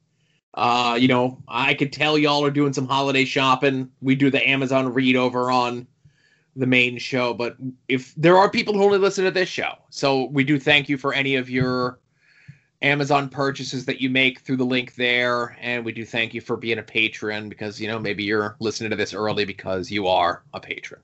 Uh, 0.60 0.96
you 0.96 1.08
know, 1.08 1.42
I 1.48 1.74
could 1.74 1.94
tell 1.94 2.18
y'all 2.18 2.44
are 2.44 2.52
doing 2.52 2.74
some 2.74 2.86
holiday 2.86 3.24
shopping. 3.24 3.90
We 4.02 4.16
do 4.16 4.30
the 4.30 4.46
Amazon 4.46 4.94
read 4.94 5.16
over 5.16 5.50
on 5.50 5.88
the 6.58 6.66
main 6.66 6.98
show, 6.98 7.34
but 7.34 7.56
if 7.88 8.14
there 8.16 8.38
are 8.38 8.50
people 8.50 8.74
who 8.74 8.84
only 8.84 8.98
listen 8.98 9.24
to 9.24 9.32
this 9.32 9.48
show, 9.48 9.72
so 9.90 10.26
we 10.26 10.44
do 10.44 10.60
thank 10.60 10.90
you 10.90 10.98
for 10.98 11.14
any 11.14 11.38
of 11.38 11.50
your 11.50 12.02
Amazon 12.82 13.30
purchases 13.30 13.86
that 13.86 14.02
you 14.02 14.10
make 14.10 14.42
through 14.42 14.58
the 14.58 14.66
link 14.66 14.96
there, 14.96 15.56
and 15.62 15.86
we 15.86 15.94
do 15.94 16.04
thank 16.04 16.34
you 16.34 16.42
for 16.42 16.58
being 16.58 16.80
a 16.80 16.84
patron 16.84 17.48
because 17.48 17.80
you 17.80 17.88
know 17.88 17.98
maybe 17.98 18.26
you're 18.26 18.58
listening 18.60 18.90
to 18.90 18.98
this 18.98 19.14
early 19.14 19.46
because 19.46 19.90
you 19.90 20.08
are 20.08 20.44
a 20.54 20.60
patron. 20.60 21.00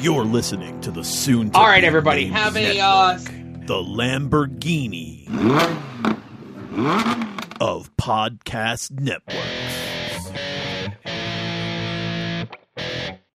You're 0.00 0.24
listening 0.24 0.80
to 0.80 0.90
the 0.90 1.04
soon. 1.04 1.52
All 1.54 1.68
right, 1.68 1.84
everybody, 1.84 2.26
have 2.26 2.56
a 2.56 2.80
uh, 2.80 3.16
the 3.16 3.80
Lamborghini 3.80 5.28
of 7.60 7.94
Podcast 7.96 8.90
Network. 8.90 9.67